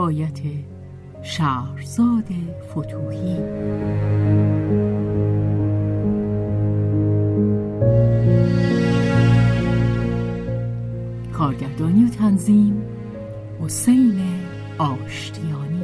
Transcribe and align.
روایت 0.00 0.40
شهرزاد 1.22 2.28
فتوحی 2.70 3.36
کارگردانی 11.32 12.04
و 12.04 12.08
تنظیم 12.08 12.82
حسین 13.60 14.20
آشتیانی. 14.78 15.82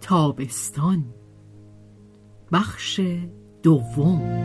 تابستان 0.00 1.04
بخش 2.52 3.00
دوم 3.62 4.40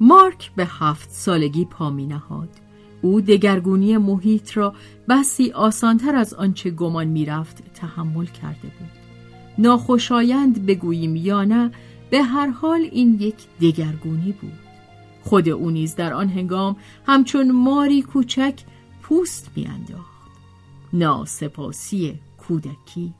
مارک 0.00 0.50
به 0.56 0.66
هفت 0.70 1.10
سالگی 1.10 1.64
پا 1.64 1.90
می 1.90 2.06
نهاد. 2.06 2.48
او 3.02 3.20
دگرگونی 3.20 3.96
محیط 3.96 4.56
را 4.56 4.74
بسی 5.08 5.50
آسانتر 5.50 6.16
از 6.16 6.34
آنچه 6.34 6.70
گمان 6.70 7.06
می 7.06 7.24
رفت 7.24 7.74
تحمل 7.74 8.26
کرده 8.26 8.68
بود. 8.78 8.90
ناخوشایند 9.58 10.66
بگوییم 10.66 11.16
یا 11.16 11.44
نه 11.44 11.70
به 12.10 12.22
هر 12.22 12.46
حال 12.46 12.80
این 12.92 13.16
یک 13.20 13.36
دگرگونی 13.60 14.32
بود. 14.32 14.69
خود 15.22 15.48
او 15.48 15.70
نیز 15.70 15.96
در 15.96 16.12
آن 16.12 16.28
هنگام 16.28 16.76
همچون 17.06 17.50
ماری 17.50 18.02
کوچک 18.02 18.60
پوست 19.02 19.50
میانداخت. 19.56 20.10
ناسپاسی 20.92 22.20
کودکی. 22.38 23.14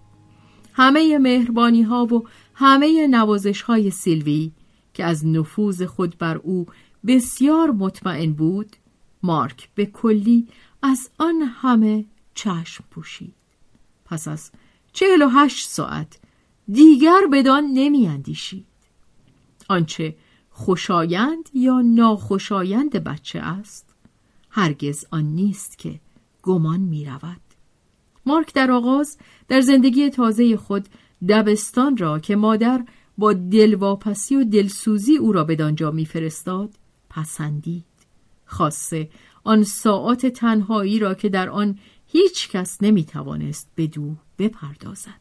همه 0.72 1.18
مهربانی 1.18 1.82
ها 1.82 2.04
و 2.04 2.24
همه 2.54 3.06
نوازش 3.06 3.62
های 3.62 3.90
سیلوی 3.90 4.52
که 4.94 5.04
از 5.04 5.26
نفوذ 5.26 5.82
خود 5.82 6.18
بر 6.18 6.36
او 6.36 6.66
بسیار 7.06 7.70
مطمئن 7.70 8.32
بود 8.32 8.76
مارک 9.22 9.68
به 9.74 9.86
کلی 9.86 10.48
از 10.82 11.10
آن 11.18 11.42
همه 11.42 12.04
چشم 12.34 12.84
پوشید. 12.90 13.34
پس 14.04 14.28
از 14.28 14.50
چهل 14.92 15.22
و 15.22 15.28
هشت 15.28 15.68
ساعت 15.68 16.18
دیگر 16.72 17.20
بدان 17.32 17.64
نمی 17.64 18.06
اندیشید 18.06 18.66
آنچه 19.68 20.16
خوشایند 20.50 21.50
یا 21.54 21.80
ناخوشایند 21.80 23.04
بچه 23.04 23.38
است؟ 23.38 23.94
هرگز 24.50 25.04
آن 25.10 25.24
نیست 25.24 25.78
که 25.78 26.00
گمان 26.42 26.80
می 26.80 27.04
رود 27.04 27.40
مارک 28.26 28.54
در 28.54 28.70
آغاز 28.70 29.18
در 29.48 29.60
زندگی 29.60 30.10
تازه 30.10 30.56
خود 30.56 30.88
دبستان 31.28 31.96
را 31.96 32.18
که 32.18 32.36
مادر 32.36 32.84
با 33.18 33.32
دلواپسی 33.32 34.36
و 34.36 34.44
دلسوزی 34.44 35.16
او 35.16 35.32
را 35.32 35.44
به 35.44 35.56
دانجا 35.56 35.90
میفرستاد 35.90 36.70
پسندید. 37.10 37.84
خاصه 38.44 39.08
آن 39.44 39.62
ساعات 39.64 40.26
تنهایی 40.26 40.98
را 40.98 41.14
که 41.14 41.28
در 41.28 41.50
آن 41.50 41.78
هیچ 42.06 42.48
کس 42.50 42.82
نمی 42.82 43.04
توانست 43.04 43.70
به 43.74 43.86
دو 43.86 44.14
بپردازد. 44.38 45.20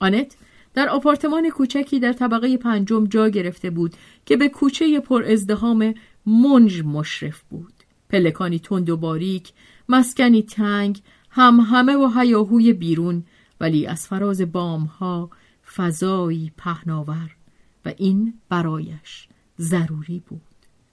آنت 0.00 0.36
در 0.78 0.88
آپارتمان 0.88 1.50
کوچکی 1.50 2.00
در 2.00 2.12
طبقه 2.12 2.56
پنجم 2.56 3.06
جا 3.06 3.28
گرفته 3.28 3.70
بود 3.70 3.94
که 4.26 4.36
به 4.36 4.48
کوچه 4.48 5.00
پر 5.00 5.24
ازدهام 5.24 5.94
منج 6.26 6.82
مشرف 6.84 7.42
بود. 7.50 7.72
پلکانی 8.10 8.58
تند 8.58 8.90
و 8.90 8.96
باریک 8.96 9.52
مسکنی 9.88 10.42
تنگ 10.42 11.00
هم 11.30 11.60
همه 11.60 11.96
و 11.96 12.20
هیاهوی 12.20 12.72
بیرون 12.72 13.24
ولی 13.60 13.86
از 13.86 14.06
فراز 14.06 14.52
بامها 14.52 15.30
فضایی 15.76 16.52
پهناور 16.56 17.36
و 17.84 17.92
این 17.96 18.34
برایش 18.48 19.28
ضروری 19.60 20.22
بود. 20.28 20.40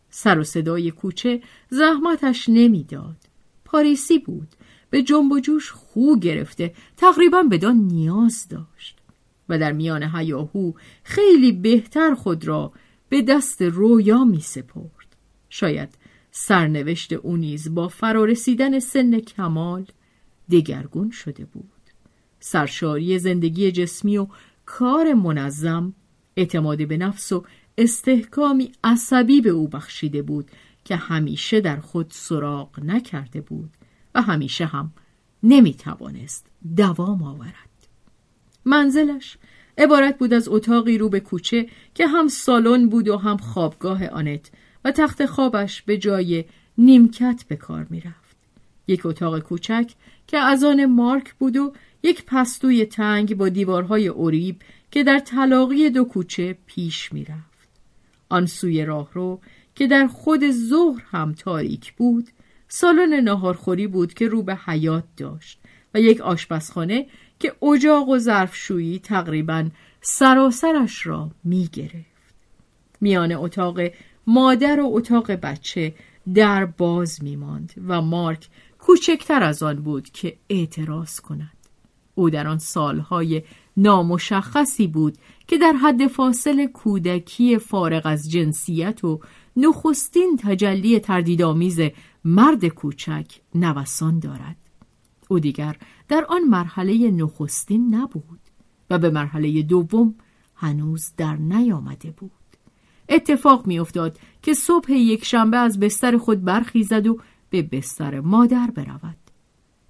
سر 0.09 0.39
و 0.39 0.43
صدای 0.43 0.91
کوچه 0.91 1.41
زحمتش 1.69 2.49
نمی‌داد. 2.49 3.17
پاریسی 3.65 4.19
بود. 4.19 4.47
به 4.89 5.03
جنب 5.03 5.31
و 5.31 5.39
جوش 5.39 5.71
خو 5.71 6.15
گرفته 6.15 6.73
تقریبا 6.97 7.43
بدان 7.43 7.75
نیاز 7.75 8.47
داشت. 8.49 9.04
و 9.49 9.59
در 9.59 9.71
میان 9.71 10.03
هیاهو 10.03 10.71
خیلی 11.03 11.51
بهتر 11.51 12.15
خود 12.15 12.47
را 12.47 12.71
به 13.09 13.21
دست 13.21 13.61
رویا 13.61 14.23
می 14.23 14.41
سپرد. 14.41 15.15
شاید 15.49 15.89
سرنوشت 16.31 17.13
او 17.13 17.37
نیز 17.37 17.73
با 17.73 17.87
فرارسیدن 17.87 18.79
سن 18.79 19.19
کمال 19.19 19.85
دگرگون 20.51 21.11
شده 21.11 21.45
بود. 21.45 21.71
سرشاری 22.39 23.19
زندگی 23.19 23.71
جسمی 23.71 24.17
و 24.17 24.27
کار 24.65 25.13
منظم 25.13 25.93
اعتماد 26.37 26.87
به 26.87 26.97
نفس 26.97 27.31
و 27.31 27.45
استحکامی 27.77 28.71
عصبی 28.83 29.41
به 29.41 29.49
او 29.49 29.67
بخشیده 29.67 30.21
بود 30.21 30.51
که 30.85 30.95
همیشه 30.95 31.61
در 31.61 31.79
خود 31.79 32.07
سراغ 32.09 32.79
نکرده 32.83 33.41
بود 33.41 33.69
و 34.15 34.21
همیشه 34.21 34.65
هم 34.65 34.93
نمی‌توانست 35.43 36.47
دوام 36.75 37.23
آورد. 37.23 37.74
منزلش 38.65 39.37
عبارت 39.77 40.17
بود 40.17 40.33
از 40.33 40.47
اتاقی 40.47 40.97
رو 40.97 41.09
به 41.09 41.19
کوچه 41.19 41.67
که 41.93 42.07
هم 42.07 42.27
سالن 42.27 42.89
بود 42.89 43.07
و 43.07 43.17
هم 43.17 43.37
خوابگاه 43.37 44.07
آنت 44.07 44.51
و 44.85 44.91
تخت 44.91 45.25
خوابش 45.25 45.81
به 45.81 45.97
جای 45.97 46.45
نیمکت 46.77 47.43
به 47.47 47.55
کار 47.55 47.87
می‌رفت 47.89 48.35
یک 48.87 49.05
اتاق 49.05 49.39
کوچک 49.39 49.91
که 50.27 50.37
از 50.37 50.63
آن 50.63 50.85
مارک 50.85 51.33
بود 51.33 51.57
و 51.57 51.73
یک 52.03 52.23
پستوی 52.27 52.85
تنگ 52.85 53.37
با 53.37 53.49
دیوارهای 53.49 54.07
اوریب 54.07 54.61
که 54.91 55.03
در 55.03 55.19
طلاقی 55.19 55.89
دو 55.89 56.03
کوچه 56.03 56.57
پیش 56.65 57.13
می‌رفت. 57.13 57.69
آن 58.29 58.45
سوی 58.45 58.85
راهرو 58.85 59.39
که 59.75 59.87
در 59.87 60.07
خود 60.07 60.51
ظهر 60.51 61.03
هم 61.11 61.33
تاریک 61.33 61.93
بود 61.93 62.29
سالن 62.67 63.13
ناهارخوری 63.13 63.87
بود 63.87 64.13
که 64.13 64.27
رو 64.27 64.43
به 64.43 64.55
حیات 64.55 65.03
داشت 65.17 65.59
و 65.93 66.01
یک 66.01 66.21
آشپزخانه 66.21 67.07
که 67.39 67.65
اجاق 67.65 68.09
و 68.09 68.17
ظرفشویی 68.17 68.99
تقریبا 68.99 69.69
سراسرش 70.01 71.07
را 71.07 71.31
می 71.43 71.69
گرفت. 71.73 72.35
میان 73.01 73.31
اتاق 73.31 73.79
مادر 74.27 74.79
و 74.79 74.89
اتاق 74.93 75.31
بچه 75.31 75.93
در 76.33 76.65
باز 76.65 77.23
می 77.23 77.35
ماند 77.35 77.73
و 77.87 78.01
مارک 78.01 78.47
کوچکتر 78.79 79.43
از 79.43 79.63
آن 79.63 79.75
بود 79.75 80.09
که 80.09 80.37
اعتراض 80.49 81.19
کند. 81.19 81.51
او 82.15 82.29
در 82.29 82.47
آن 82.47 82.57
سالهای 82.57 83.43
نامشخصی 83.77 84.87
بود 84.87 85.17
که 85.47 85.57
در 85.57 85.73
حد 85.73 86.07
فاصل 86.07 86.65
کودکی 86.65 87.57
فارغ 87.57 88.05
از 88.05 88.31
جنسیت 88.31 89.03
و 89.03 89.19
نخستین 89.57 90.39
تجلی 90.41 90.99
تردیدآمیز 90.99 91.79
مرد 92.25 92.67
کوچک 92.67 93.25
نوسان 93.55 94.19
دارد 94.19 94.64
او 95.29 95.39
دیگر 95.39 95.75
در 96.07 96.25
آن 96.29 96.43
مرحله 96.43 97.11
نخستین 97.11 97.95
نبود 97.95 98.39
و 98.89 98.97
به 98.97 99.09
مرحله 99.09 99.61
دوم 99.61 100.15
هنوز 100.55 101.11
در 101.17 101.35
نیامده 101.35 102.11
بود. 102.11 102.31
اتفاق 103.09 103.67
میافتاد 103.67 104.19
که 104.41 104.53
صبح 104.53 104.91
یک 104.91 105.25
شنبه 105.25 105.57
از 105.57 105.79
بستر 105.79 106.17
خود 106.17 106.43
برخیزد 106.43 107.07
و 107.07 107.19
به 107.49 107.61
بستر 107.61 108.19
مادر 108.19 108.71
برود. 108.75 109.17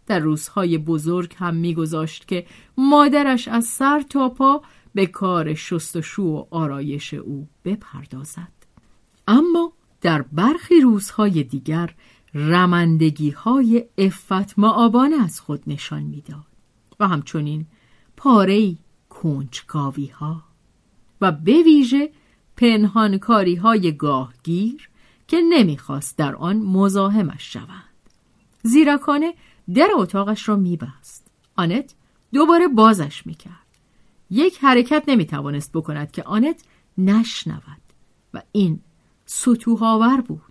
در 0.08 0.20
روزهای 0.20 0.78
بزرگ 0.78 1.36
هم 1.38 1.56
میگذاشت 1.56 2.28
که 2.28 2.46
مادرش 2.78 3.48
از 3.48 3.66
سر 3.66 4.02
تا 4.02 4.30
پا 4.30 4.62
به 4.94 5.06
کار 5.06 5.54
شستشو 5.54 6.24
و 6.24 6.46
آرایش 6.52 7.14
او 7.14 7.48
بپردازد. 7.66 8.52
اما 9.28 9.74
در 10.02 10.22
برخی 10.22 10.82
روزهای 10.82 11.44
دیگر 11.44 11.96
رمندگی 12.36 13.30
های 13.30 13.86
افت 13.98 14.60
معابانه 14.60 15.24
از 15.24 15.40
خود 15.40 15.64
نشان 15.68 16.04
می‌داد 16.04 16.46
و 17.00 17.08
همچنین 17.08 17.66
پاره 18.18 18.76
کنجکاوی 19.10 20.08
ها 20.08 20.44
و 21.22 21.32
به 21.32 21.64
ویژه 21.64 22.12
پنهانکاری 22.58 23.56
های 23.56 23.92
گاهگیر 23.92 24.90
که 25.28 25.38
نمی‌خواست 25.50 26.18
در 26.18 26.36
آن 26.36 26.58
مزاحمش 26.58 27.54
شوند. 27.54 27.96
زیرکانه 28.64 29.34
در 29.74 29.90
اتاقش 29.96 30.50
را 30.50 30.56
میبست. 30.56 31.28
آنت 31.56 31.96
دوباره 32.34 32.68
بازش 32.68 33.26
می‌کرد. 33.26 33.66
یک 34.30 34.58
حرکت 34.62 35.04
نمی‌توانست 35.08 35.72
بکند 35.74 36.12
که 36.12 36.24
آنت 36.24 36.64
نشنود 36.98 37.82
و 38.34 38.42
این 38.52 38.80
سطوهاور 39.26 40.22
بود. 40.22 40.45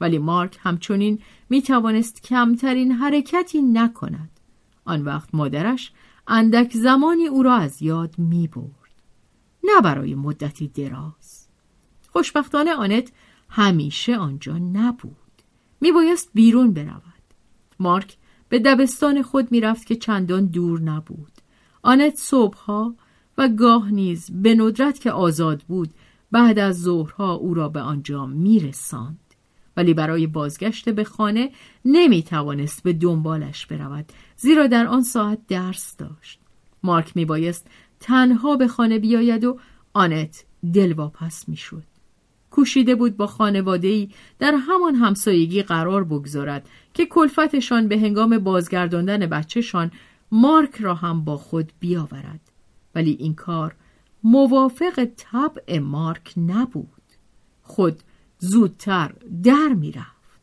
ولی 0.00 0.18
مارک 0.18 0.58
همچنین 0.60 1.18
می‌توانست 1.50 2.22
کمترین 2.22 2.92
حرکتی 2.92 3.62
نکند 3.62 4.30
آن 4.84 5.02
وقت 5.02 5.34
مادرش 5.34 5.92
اندک 6.26 6.72
زمانی 6.76 7.26
او 7.26 7.42
را 7.42 7.54
از 7.54 7.82
یاد 7.82 8.18
می 8.18 8.48
برد. 8.48 9.02
نه 9.64 9.80
برای 9.80 10.14
مدتی 10.14 10.68
دراز. 10.68 11.48
خوشبختانه 12.08 12.74
آنت 12.74 13.12
همیشه 13.48 14.16
آنجا 14.16 14.58
نبود. 14.58 15.16
می 15.80 15.92
بایست 15.92 16.30
بیرون 16.34 16.72
برود. 16.72 17.02
مارک 17.78 18.16
به 18.48 18.58
دبستان 18.58 19.22
خود 19.22 19.52
می‌رفت 19.52 19.86
که 19.86 19.96
چندان 19.96 20.46
دور 20.46 20.80
نبود. 20.80 21.32
آنت 21.82 22.14
صبحها 22.16 22.94
و 23.38 23.48
گاه 23.48 23.90
نیز 23.90 24.30
به 24.30 24.54
ندرت 24.54 25.00
که 25.00 25.10
آزاد 25.10 25.62
بود 25.62 25.90
بعد 26.30 26.58
از 26.58 26.82
ظهرها 26.82 27.34
او 27.34 27.54
را 27.54 27.68
به 27.68 27.80
آنجا 27.80 28.26
میرساند. 28.26 29.25
ولی 29.76 29.94
برای 29.94 30.26
بازگشت 30.26 30.88
به 30.88 31.04
خانه 31.04 31.50
نمی 31.84 32.22
توانست 32.22 32.82
به 32.82 32.92
دنبالش 32.92 33.66
برود 33.66 34.12
زیرا 34.36 34.66
در 34.66 34.86
آن 34.86 35.02
ساعت 35.02 35.38
درس 35.48 35.96
داشت. 35.96 36.40
مارک 36.82 37.16
می 37.16 37.24
بایست 37.24 37.66
تنها 38.00 38.56
به 38.56 38.68
خانه 38.68 38.98
بیاید 38.98 39.44
و 39.44 39.58
آنت 39.92 40.44
دلواپس 40.74 41.48
می 41.48 41.56
شد 41.56 41.84
کوشیده 42.50 42.94
بود 42.94 43.16
با 43.16 43.26
خانواده‌ای 43.26 44.08
در 44.38 44.54
همان 44.54 44.94
همسایگی 44.94 45.62
قرار 45.62 46.04
بگذارد 46.04 46.68
که 46.94 47.06
کلفتشان 47.06 47.88
به 47.88 47.98
هنگام 47.98 48.38
بازگرداندن 48.38 49.26
بچهشان 49.26 49.90
مارک 50.32 50.76
را 50.80 50.94
هم 50.94 51.24
با 51.24 51.36
خود 51.36 51.72
بیاورد. 51.80 52.40
ولی 52.94 53.16
این 53.20 53.34
کار 53.34 53.74
موافق 54.24 55.08
طبع 55.16 55.78
مارک 55.78 56.34
نبود. 56.36 57.02
خود 57.62 58.02
زودتر 58.46 59.12
در 59.42 59.68
می‌رفت. 59.68 60.40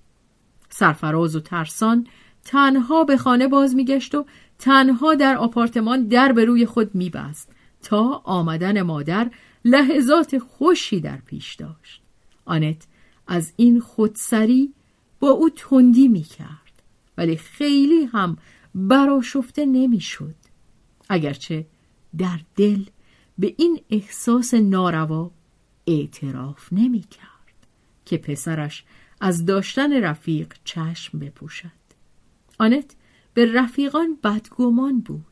سرفراز 0.70 1.36
و 1.36 1.40
ترسان 1.40 2.08
تنها 2.44 3.04
به 3.04 3.18
خانه 3.18 3.48
باز 3.48 3.76
میگشت 3.76 4.16
و 4.16 4.26
تنها 4.60 5.16
در 5.16 5.38
آپارتمان 5.38 6.08
در 6.08 6.32
به 6.32 6.46
روی 6.46 6.66
خود 6.66 6.96
میبست 6.96 7.52
تا 7.82 8.22
آمدن 8.24 8.82
مادر 8.82 9.32
لحظات 9.66 10.38
خوشی 10.38 11.00
در 11.00 11.18
پیش 11.18 11.56
داشت. 11.56 12.02
آنت 12.46 12.88
از 13.28 13.54
این 13.56 13.80
خودسری 13.80 14.74
با 15.20 15.30
او 15.30 15.50
تندی 15.50 16.08
می‌کرد 16.08 16.82
ولی 17.18 17.38
خیلی 17.38 18.06
هم 18.06 18.38
براشفته 18.76 19.66
نمی‌شد. 19.66 20.36
اگرچه 21.10 21.68
در 22.18 22.40
دل 22.56 22.84
به 23.38 23.56
این 23.58 23.80
احساس 23.90 24.54
ناروا 24.54 25.32
اعتراف 25.88 26.74
نمی‌کرد. 26.74 27.33
که 28.06 28.18
پسرش 28.18 28.84
از 29.22 29.46
داشتن 29.46 30.04
رفیق 30.04 30.54
چشم 30.64 31.20
بپوشد. 31.20 31.84
آنت 32.60 32.96
به 33.34 33.54
رفیقان 33.54 34.18
بدگمان 34.24 35.00
بود. 35.00 35.26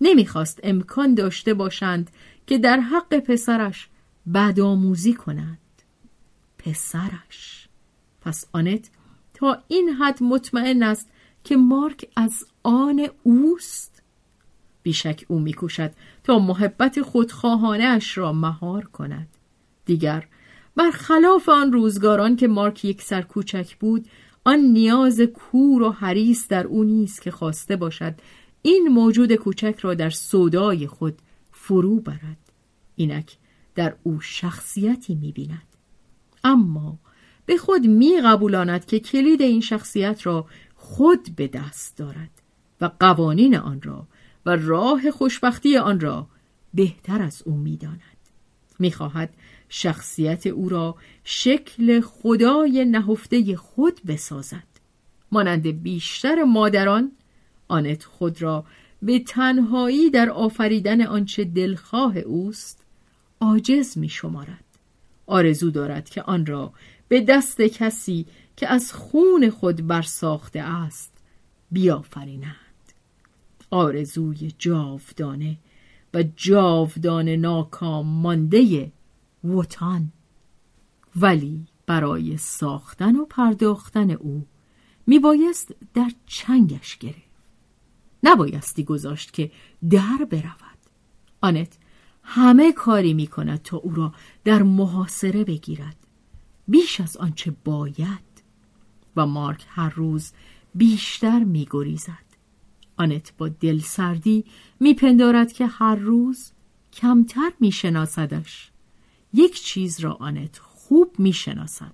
نمی‌خواست 0.00 0.60
امکان 0.62 1.14
داشته 1.14 1.54
باشند 1.54 2.10
که 2.46 2.58
در 2.58 2.80
حق 2.80 3.18
پسرش 3.18 3.88
بدآموزی 4.34 5.14
کنند. 5.14 5.58
پسرش. 6.58 7.68
پس 8.20 8.44
آنت 8.52 8.90
تا 9.34 9.62
این 9.68 9.88
حد 9.88 10.22
مطمئن 10.22 10.82
است 10.82 11.08
که 11.44 11.56
مارک 11.56 12.08
از 12.16 12.44
آن 12.62 13.08
اوست. 13.22 14.02
بیشک 14.82 15.24
او 15.28 15.38
میکوشد 15.38 15.92
تا 16.24 16.38
محبت 16.38 17.02
خودخواهانه 17.02 17.84
اش 17.84 18.18
را 18.18 18.32
مهار 18.32 18.84
کند. 18.84 19.28
دیگر 19.84 20.28
برخلاف 20.76 21.48
آن 21.48 21.72
روزگاران 21.72 22.36
که 22.36 22.48
مارک 22.48 22.84
یک 22.84 23.02
سر 23.02 23.22
کوچک 23.22 23.76
بود 23.76 24.06
آن 24.44 24.58
نیاز 24.58 25.20
کور 25.20 25.82
و 25.82 25.90
حریص 25.90 26.48
در 26.48 26.66
او 26.66 26.84
نیست 26.84 27.22
که 27.22 27.30
خواسته 27.30 27.76
باشد 27.76 28.14
این 28.62 28.88
موجود 28.88 29.34
کوچک 29.34 29.78
را 29.80 29.94
در 29.94 30.10
صدای 30.10 30.86
خود 30.86 31.18
فرو 31.52 32.00
برد. 32.00 32.52
اینک 32.96 33.36
در 33.74 33.94
او 34.02 34.20
شخصیتی 34.20 35.14
می‌بیند. 35.14 35.66
اما 36.44 36.98
به 37.46 37.56
خود 37.56 37.86
میقبولاند 37.86 38.84
که 38.84 39.00
کلید 39.00 39.42
این 39.42 39.60
شخصیت 39.60 40.26
را 40.26 40.46
خود 40.74 41.36
به 41.36 41.48
دست 41.48 41.96
دارد 41.96 42.30
و 42.80 42.90
قوانین 43.00 43.56
آن 43.56 43.82
را 43.82 44.06
و 44.46 44.56
راه 44.56 45.10
خوشبختی 45.10 45.76
آن 45.76 46.00
را 46.00 46.26
بهتر 46.74 47.22
از 47.22 47.42
او 47.44 47.56
می‌داند. 47.56 48.00
می‌خواهد 48.78 49.34
شخصیت 49.72 50.46
او 50.46 50.68
را 50.68 50.96
شکل 51.24 52.00
خدای 52.00 52.84
نهفته 52.84 53.56
خود 53.56 54.00
بسازد. 54.06 54.70
مانند 55.32 55.82
بیشتر 55.82 56.42
مادران 56.42 57.12
آنت 57.68 58.04
خود 58.04 58.42
را 58.42 58.64
به 59.02 59.18
تنهایی 59.18 60.10
در 60.10 60.30
آفریدن 60.30 61.00
آنچه 61.00 61.44
دلخواه 61.44 62.18
اوست 62.18 62.84
عاجز 63.40 63.98
می 63.98 64.08
شمارد 64.08 64.64
آرزو 65.26 65.70
دارد 65.70 66.08
که 66.08 66.22
آن 66.22 66.46
را 66.46 66.72
به 67.08 67.20
دست 67.20 67.60
کسی 67.60 68.26
که 68.56 68.68
از 68.68 68.92
خون 68.92 69.50
خود 69.50 69.86
برساخته 69.86 70.60
است 70.60 71.12
بیافریند. 71.70 72.54
آرزوی 73.70 74.52
جاودانه 74.58 75.56
و 76.14 76.24
جاودانه 76.36 77.36
ناکام 77.36 78.06
مانده 78.06 78.92
وطن. 79.44 80.12
ولی 81.16 81.66
برای 81.86 82.36
ساختن 82.36 83.16
و 83.16 83.24
پرداختن 83.24 84.10
او 84.10 84.46
میبایست 85.06 85.74
در 85.94 86.10
چنگش 86.26 86.96
گرفت. 86.96 87.30
نبایستی 88.22 88.84
گذاشت 88.84 89.32
که 89.32 89.50
در 89.90 90.26
برود. 90.30 90.78
آنت 91.40 91.78
همه 92.22 92.72
کاری 92.72 93.14
می 93.14 93.26
کند 93.26 93.62
تا 93.62 93.76
او 93.76 93.94
را 93.94 94.14
در 94.44 94.62
محاصره 94.62 95.44
بگیرد. 95.44 95.96
بیش 96.68 97.00
از 97.00 97.16
آنچه 97.16 97.54
باید. 97.64 98.30
و 99.16 99.26
مارک 99.26 99.66
هر 99.68 99.90
روز 99.90 100.32
بیشتر 100.74 101.44
می 101.44 101.68
گریزد 101.70 102.30
آنت 102.96 103.32
با 103.38 103.48
دلسردی 103.48 104.44
میپندارد 104.80 105.52
که 105.52 105.66
هر 105.66 105.94
روز 105.94 106.52
کمتر 106.92 107.52
میشناسدش. 107.60 108.69
یک 109.32 109.62
چیز 109.62 110.00
را 110.00 110.12
آنت 110.12 110.58
خوب 110.58 111.14
می‌شناسد. 111.18 111.92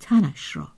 تنش 0.00 0.56
را 0.56 0.68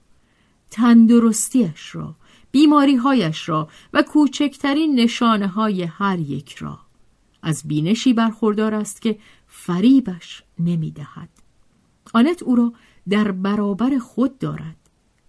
تندرستیش 0.71 1.95
را 1.95 2.15
بیماریهایش 2.51 3.49
را 3.49 3.69
و 3.93 4.01
کوچکترین 4.01 4.99
نشانه 4.99 5.47
های 5.47 5.83
هر 5.83 6.19
یک 6.19 6.55
را. 6.55 6.79
از 7.41 7.63
بینشی 7.65 8.13
برخوردار 8.13 8.73
است 8.73 9.01
که 9.01 9.19
فریبش 9.47 10.43
نمی‌دهد. 10.59 11.29
آنت 12.13 12.43
او 12.43 12.55
را 12.55 12.73
در 13.09 13.31
برابر 13.31 13.97
خود 13.97 14.39
دارد. 14.39 14.75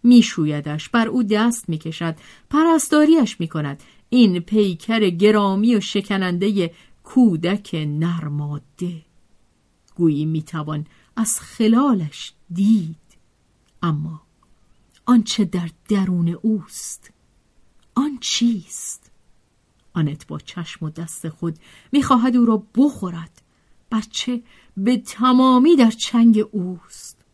میشویدش 0.02 0.88
بر 0.88 1.08
او 1.08 1.22
دست 1.22 1.68
می‌کشد 1.68 2.16
پرستاریش 2.50 3.40
می‌کند. 3.40 3.82
این 4.10 4.40
پیکر 4.40 5.10
گرامی 5.10 5.74
و 5.74 5.80
شکننده 5.80 6.74
کودک 7.04 7.70
نرماده. 7.74 9.07
گویی 9.98 10.24
می‌توان 10.24 10.86
از 11.16 11.40
خلالش 11.40 12.32
دید. 12.52 12.96
اما 13.82 14.22
آنچه 15.06 15.44
در 15.44 15.70
درون 15.88 16.28
اوست 16.28 17.10
آن 17.94 18.18
چیست؟ 18.20 19.10
آنت 19.94 20.26
با 20.26 20.38
چشم 20.38 20.86
و 20.86 20.90
دست 20.90 21.28
خود 21.28 21.58
می‌خواهد 21.92 22.36
او 22.36 22.44
را 22.44 22.62
بخورد 22.74 23.42
بچه 23.92 24.42
به 24.76 24.96
تمامی 24.96 25.76
در 25.76 25.90
چنگ 25.90 26.44
اوست. 26.52 27.24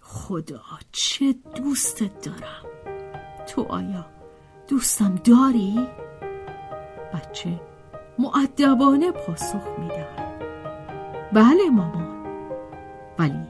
خدا 0.00 0.62
چه 0.92 1.34
دوستت 1.56 2.22
دارم. 2.22 2.64
تو 3.48 3.62
آیا 3.62 4.06
دوستم 4.68 5.14
داری؟ 5.14 5.86
بچه 7.14 7.60
معدبانه 8.18 9.10
پاسخ 9.10 9.62
می‌دهد. 9.78 10.29
بله 11.32 11.70
مامان. 11.72 12.10
ولی 13.18 13.46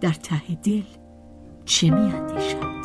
در 0.00 0.12
ته 0.12 0.54
دل 0.62 0.82
چه 1.64 1.90
میاندیشد 1.90 2.56
مارک 2.56 2.79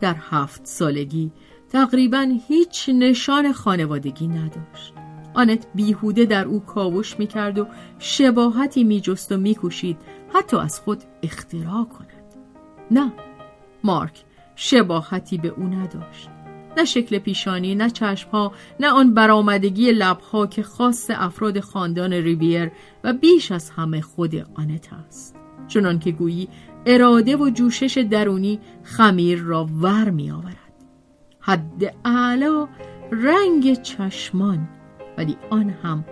در 0.00 0.16
هفت 0.30 0.66
سالگی 0.66 1.32
تقریبا 1.68 2.28
هیچ 2.48 2.88
نشان 2.88 3.52
خانوادگی 3.52 4.28
نداشت. 4.28 4.94
آنت 5.34 5.66
بیهوده 5.74 6.24
در 6.24 6.44
او 6.44 6.60
کاوش 6.60 7.18
می‌کرد 7.18 7.58
و 7.58 7.66
شباهتی 7.98 8.84
میجست 8.84 9.32
و 9.32 9.36
میکوشید 9.36 9.96
حتی 10.34 10.56
از 10.56 10.80
خود 10.80 11.02
اختراع 11.22 11.84
کند. 11.84 12.34
نه 12.90 13.12
مارک 13.84 14.24
شباهتی 14.56 15.38
به 15.38 15.48
او 15.48 15.62
نداشت. 15.62 16.28
نه 16.76 16.84
شکل 16.84 17.18
پیشانی 17.18 17.74
نه 17.74 17.90
چشمها 17.90 18.52
نه 18.80 18.88
آن 18.88 19.14
برآمدگی 19.14 19.92
لبها 19.92 20.46
که 20.46 20.62
خاص 20.62 21.10
افراد 21.14 21.60
خاندان 21.60 22.12
ریویر 22.12 22.70
و 23.04 23.12
بیش 23.12 23.52
از 23.52 23.70
همه 23.70 24.00
خود 24.00 24.34
آنت 24.54 24.88
است. 24.92 25.36
چنان 25.68 25.98
که 25.98 26.12
گویی 26.12 26.48
اراده 26.90 27.36
و 27.36 27.50
جوشش 27.50 27.98
درونی 28.10 28.60
خمیر 28.82 29.38
را 29.42 29.64
ور 29.64 30.10
می 30.10 30.30
آورد 30.30 30.84
حد 31.40 31.96
اعلا 32.04 32.68
رنگ 33.12 33.82
چشمان 33.82 34.68
ولی 35.18 35.36
آن 35.50 35.70
هم 35.70 36.04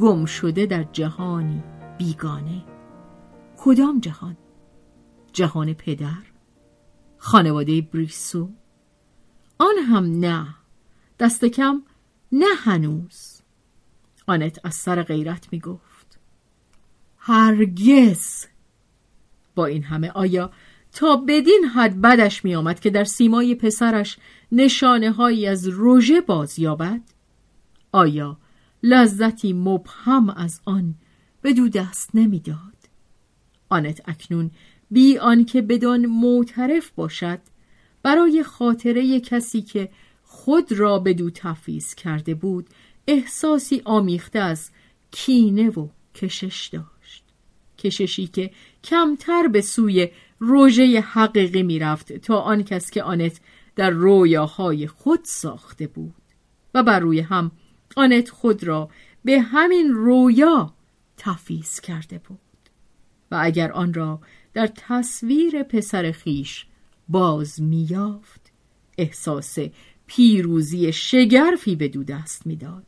گم 0.00 0.24
شده 0.24 0.66
در 0.66 0.82
جهانی 0.82 1.62
بیگانه 1.98 2.64
کدام 3.56 4.00
جهان؟ 4.00 4.36
جهان 5.32 5.72
پدر؟ 5.74 6.22
خانواده 7.18 7.80
بریسو؟ 7.80 8.50
آن 9.58 9.74
هم 9.88 10.04
نه 10.04 10.46
دست 11.18 11.44
کم 11.44 11.82
نه 12.32 12.54
هنوز 12.58 13.42
آنت 14.26 14.60
از 14.64 14.74
سر 14.74 15.02
غیرت 15.02 15.48
می 15.52 15.60
گفت 15.60 16.18
هرگز 17.16 18.46
با 19.56 19.66
این 19.66 19.82
همه 19.82 20.10
آیا 20.10 20.50
تا 20.92 21.16
بدین 21.16 21.64
حد 21.74 22.00
بدش 22.00 22.44
می 22.44 22.54
آمد 22.54 22.80
که 22.80 22.90
در 22.90 23.04
سیمای 23.04 23.54
پسرش 23.54 24.16
نشانه 24.52 25.10
هایی 25.10 25.46
از 25.46 25.68
روژه 25.68 26.20
باز 26.20 26.58
یابد؟ 26.58 27.00
آیا 27.92 28.38
لذتی 28.82 29.52
مبهم 29.52 30.30
از 30.30 30.60
آن 30.64 30.94
به 31.42 31.52
دو 31.52 31.68
دست 31.68 32.10
نمی‌داد؟ 32.14 32.76
آنت 33.68 34.08
اکنون 34.08 34.50
بی 34.90 35.18
آنکه 35.18 35.62
بدان 35.62 36.06
معترف 36.06 36.90
باشد 36.90 37.38
برای 38.02 38.42
خاطره 38.42 39.20
کسی 39.20 39.62
که 39.62 39.88
خود 40.22 40.72
را 40.72 40.98
به 40.98 41.14
دو 41.14 41.30
تفیز 41.30 41.94
کرده 41.94 42.34
بود 42.34 42.66
احساسی 43.06 43.82
آمیخته 43.84 44.38
از 44.38 44.70
کینه 45.10 45.68
و 45.68 45.88
کشش 46.14 46.70
داشت 46.72 46.95
کششی 47.86 48.26
که 48.26 48.50
کمتر 48.84 49.48
به 49.48 49.60
سوی 49.60 50.08
روژه 50.38 51.00
حقیقی 51.00 51.62
می‌رفت 51.62 52.12
تا 52.12 52.40
آن 52.40 52.62
کس 52.62 52.90
که 52.90 53.02
آنت 53.02 53.40
در 53.76 53.90
رویاهای 53.90 54.86
خود 54.86 55.20
ساخته 55.22 55.86
بود 55.86 56.14
و 56.74 56.82
بر 56.82 57.00
روی 57.00 57.20
هم 57.20 57.50
آنت 57.96 58.30
خود 58.30 58.64
را 58.64 58.90
به 59.24 59.40
همین 59.40 59.90
رویا 59.90 60.74
تفیز 61.16 61.80
کرده 61.80 62.18
بود 62.18 62.38
و 63.30 63.38
اگر 63.42 63.72
آن 63.72 63.94
را 63.94 64.20
در 64.54 64.66
تصویر 64.66 65.62
پسر 65.62 66.12
خیش 66.12 66.66
باز 67.08 67.62
میافت 67.62 68.52
احساس 68.98 69.58
پیروزی 70.06 70.92
شگرفی 70.92 71.76
به 71.76 71.88
دو 71.88 72.04
دست 72.04 72.46
می‌داد. 72.46 72.86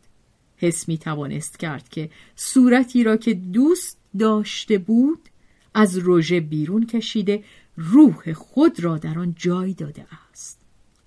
حس 0.57 0.89
می 0.89 0.99
توانست 0.99 1.59
کرد 1.59 1.89
که 1.89 2.11
صورتی 2.37 3.05
را 3.05 3.17
که 3.17 3.35
دوست 3.35 3.98
داشته 4.19 4.79
بود 4.79 5.29
از 5.75 5.99
روژه 5.99 6.41
بیرون 6.41 6.87
کشیده 6.87 7.45
روح 7.77 8.33
خود 8.33 8.81
را 8.81 8.99
در 8.99 9.19
آن 9.19 9.35
جای 9.39 9.75
داده 9.75 10.07
است. 10.31 10.61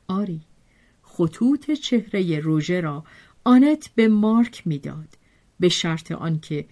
آری 0.07 0.41
خطوط 1.01 1.71
چهره 1.71 2.39
روژه 2.39 2.81
را 2.81 3.03
آنت 3.43 3.89
به 3.95 4.07
مارک 4.07 4.67
می‌داد 4.67 5.07
به 5.59 5.69
شرط 5.69 6.11
آنکه 6.11 6.65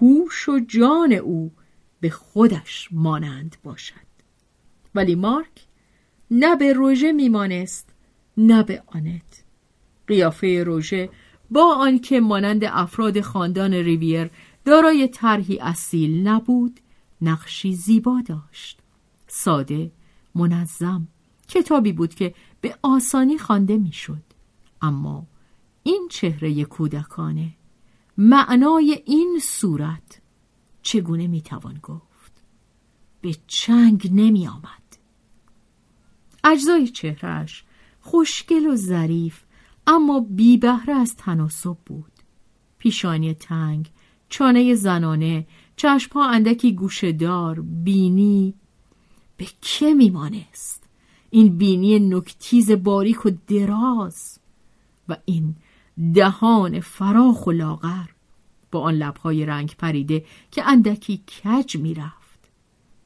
هوش 0.00 0.48
و 0.48 0.60
جان 0.68 1.12
او 1.12 1.52
به 2.00 2.10
خودش 2.10 2.88
مانند 2.92 3.56
باشد. 3.62 4.06
ولی 4.94 5.14
مارک 5.14 5.66
نه 6.30 6.56
به 6.56 6.72
روژه 6.72 7.12
میمانست 7.12 7.88
نه 8.36 8.62
به 8.62 8.82
آنت. 8.86 9.44
قیافه 10.06 10.64
روژه 10.64 11.10
با 11.50 11.74
آنکه 11.74 12.20
مانند 12.20 12.64
افراد 12.64 13.20
خاندان 13.20 13.74
ریویر 13.74 14.30
دارای 14.66 15.08
طرحی 15.08 15.58
اصیل 15.58 16.28
نبود 16.28 16.80
نقشی 17.20 17.74
زیبا 17.74 18.22
داشت. 18.26 18.80
ساده 19.26 19.92
منظم 20.34 21.08
کتابی 21.48 21.92
بود 21.92 22.14
که 22.14 22.34
به 22.60 22.78
آسانی 22.82 23.38
خوانده 23.38 23.78
می‌شد. 23.78 24.22
اما 24.82 25.26
این 25.82 26.08
چهره 26.10 26.64
کودکانه 26.64 27.54
معنای 28.18 29.02
این 29.06 29.38
صورت 29.42 30.20
چگونه 30.82 31.26
می‌توان 31.26 31.78
گفت؟ 31.82 32.42
به 33.20 33.36
چنگ 33.46 34.10
نمی 34.12 34.48
آمد 34.48 34.98
اجزای 36.44 36.88
چهرهش 36.88 37.64
خوشگل 38.00 38.66
و 38.66 38.76
ظریف 38.76 39.44
اما 39.86 40.20
بی 40.20 40.58
بهره 40.58 40.94
از 40.94 41.16
تناسب 41.16 41.76
بود. 41.86 42.12
پیشانی 42.78 43.34
تنگ 43.34 43.90
چانه 44.28 44.74
زنانه 44.74 45.46
چشمها 45.76 46.30
اندکی 46.30 46.72
گوشهدار 46.72 47.60
بینی. 47.60 48.54
به 49.36 49.46
که 49.60 49.94
میمانست؟ 49.94 50.82
این 51.30 51.58
بینی 51.58 51.98
نکتیز 51.98 52.70
باریک 52.70 53.26
و 53.26 53.30
دراز 53.46 54.38
و 55.08 55.16
این 55.24 55.56
دهان 56.14 56.80
فراخ 56.80 57.46
و 57.46 57.52
لاغر 57.52 58.06
با 58.70 58.80
آن 58.80 58.94
لبهای 58.94 59.46
رنگ 59.46 59.74
پریده 59.78 60.24
که 60.50 60.68
اندکی 60.68 61.16
کج 61.16 61.76
می‌رفت. 61.76 62.50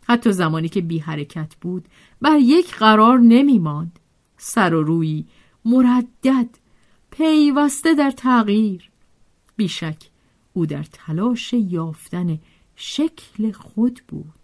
حتی 0.02 0.32
زمانی 0.32 0.68
که 0.68 0.80
بی 0.80 0.98
حرکت 0.98 1.54
بود 1.60 1.88
بر 2.20 2.38
یک 2.38 2.74
قرار 2.74 3.18
نمی 3.18 3.58
ماند. 3.58 3.98
سر 4.36 4.74
و 4.74 4.82
روی 4.82 5.24
مردد 5.64 6.48
پیوسته 7.10 7.94
در 7.94 8.10
تغییر. 8.10 8.90
بیشک 9.56 10.09
او 10.60 10.66
در 10.66 10.82
تلاش 10.82 11.52
یافتن 11.52 12.38
شکل 12.76 13.52
خود 13.52 14.00
بود. 14.08 14.34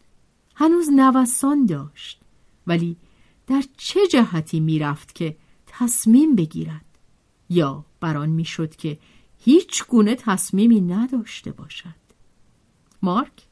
هنوز 0.55 0.89
نوسان 0.91 1.67
داشت 1.67 2.21
ولی 2.67 2.97
در 3.47 3.63
چه 3.77 4.07
جهتی 4.07 4.61
می‌رفت 4.61 5.15
که 5.15 5.37
تصمیم 5.67 6.35
بگیرد؟ 6.35 6.85
یا 7.51 7.85
بران 8.01 8.29
می‌شد 8.29 8.77
که 8.77 8.99
هیچ 9.39 9.85
گونه 9.87 10.15
تصمیمی 10.15 10.81
نداشته 10.81 11.53
باشد؟ 11.53 11.95
مارک 13.03 13.43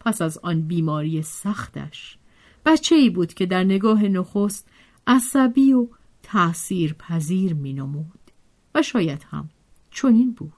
پس 0.00 0.22
از 0.22 0.38
آن 0.38 0.62
بیماری 0.62 1.22
سختش 1.22 2.18
بچه 2.66 2.94
ای 2.94 3.10
بود 3.10 3.34
که 3.34 3.46
در 3.46 3.64
نگاه 3.64 4.02
نخست 4.02 4.68
عصبی 5.06 5.72
و 5.72 5.88
تأثیر 6.22 6.92
پذیر 6.92 7.54
می 7.54 7.72
نمود 7.72 8.30
و 8.74 8.82
شاید 8.82 9.26
هم 9.30 9.48
چنین 9.90 10.32
بود. 10.32 10.57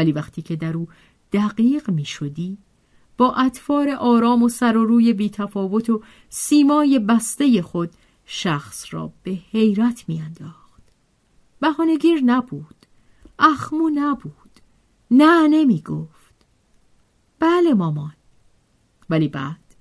ولی 0.00 0.12
وقتی 0.12 0.42
که 0.42 0.56
در 0.56 0.76
او 0.76 0.88
دقیق 1.32 1.90
می 1.90 2.04
شدی 2.04 2.58
با 3.18 3.34
اطفار 3.34 3.90
آرام 3.90 4.42
و 4.42 4.48
سر 4.48 4.76
و 4.76 4.84
روی 4.84 5.12
بیتفاوت 5.12 5.90
و 5.90 6.02
سیمای 6.28 6.98
بسته 6.98 7.62
خود 7.62 7.90
شخص 8.24 8.94
را 8.94 9.12
به 9.22 9.30
حیرت 9.30 10.04
می 10.08 10.20
انداخت. 10.20 10.82
بهانهگیر 11.60 12.20
نبود 12.24 12.76
اخمو 13.38 13.90
نبود 13.94 14.50
نه 15.10 15.48
نمی 15.48 15.80
گفت 15.80 16.34
بله 17.38 17.74
مامان. 17.74 18.14
ولی 19.10 19.28
بعد 19.28 19.74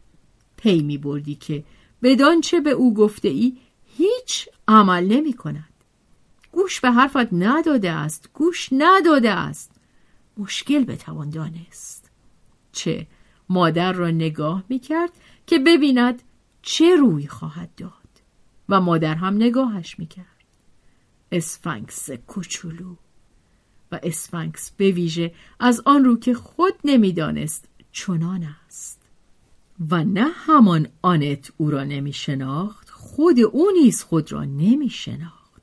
پی 0.58 0.82
می 0.82 0.98
بردی 0.98 1.36
که 1.36 1.64
بدان 2.04 2.42
چه 2.42 2.60
به 2.62 2.72
او 2.72 2.94
گفته 2.94 3.28
ای 3.28 3.58
هیچ 3.98 4.50
عمل 4.68 5.08
نمی 5.08 5.34
کند 5.34 5.74
گوش 6.52 6.80
به 6.80 6.92
حرفت 6.92 7.34
نداده 7.34 7.92
است 7.92 8.30
گوش 8.34 8.70
نداده 8.72 9.32
است. 9.32 9.79
مشکل 10.40 10.84
بتوان 10.84 11.30
دانست. 11.30 12.12
چه 12.72 13.08
مادر 13.50 13.92
را 13.94 14.10
نگاه 14.10 14.64
می 14.70 14.80
کرد 14.80 15.12
که 15.48 15.60
ببیند 15.60 16.22
چه 16.62 16.96
روی 16.96 17.28
خواهد 17.28 17.76
داد 17.78 17.92
و 18.70 18.82
مادر 18.82 19.16
هم 19.16 19.36
نگاهش 19.36 20.00
می 20.00 20.06
کرد 20.06 20.26
اسفنکس 21.32 22.12
کوچولو 22.12 22.96
و 23.92 24.00
اسفنکس 24.04 24.72
به 24.72 24.92
ویژه 24.92 25.34
از 25.60 25.82
آن 25.86 26.06
رو 26.06 26.20
که 26.20 26.34
خود 26.34 26.74
نمی‌دانست 26.84 27.70
چنان 27.92 28.44
است. 28.66 29.00
و 29.90 30.04
نه 30.04 30.28
همان 30.34 30.88
آنت 31.02 31.52
او 31.58 31.72
را 31.72 31.84
نمی 31.84 32.14
شناخت 32.14 32.90
خود 32.90 33.40
او 33.40 33.72
نیز 33.84 34.04
خود 34.04 34.32
را 34.32 34.44
نمی 34.44 34.90
شناخت 34.90 35.62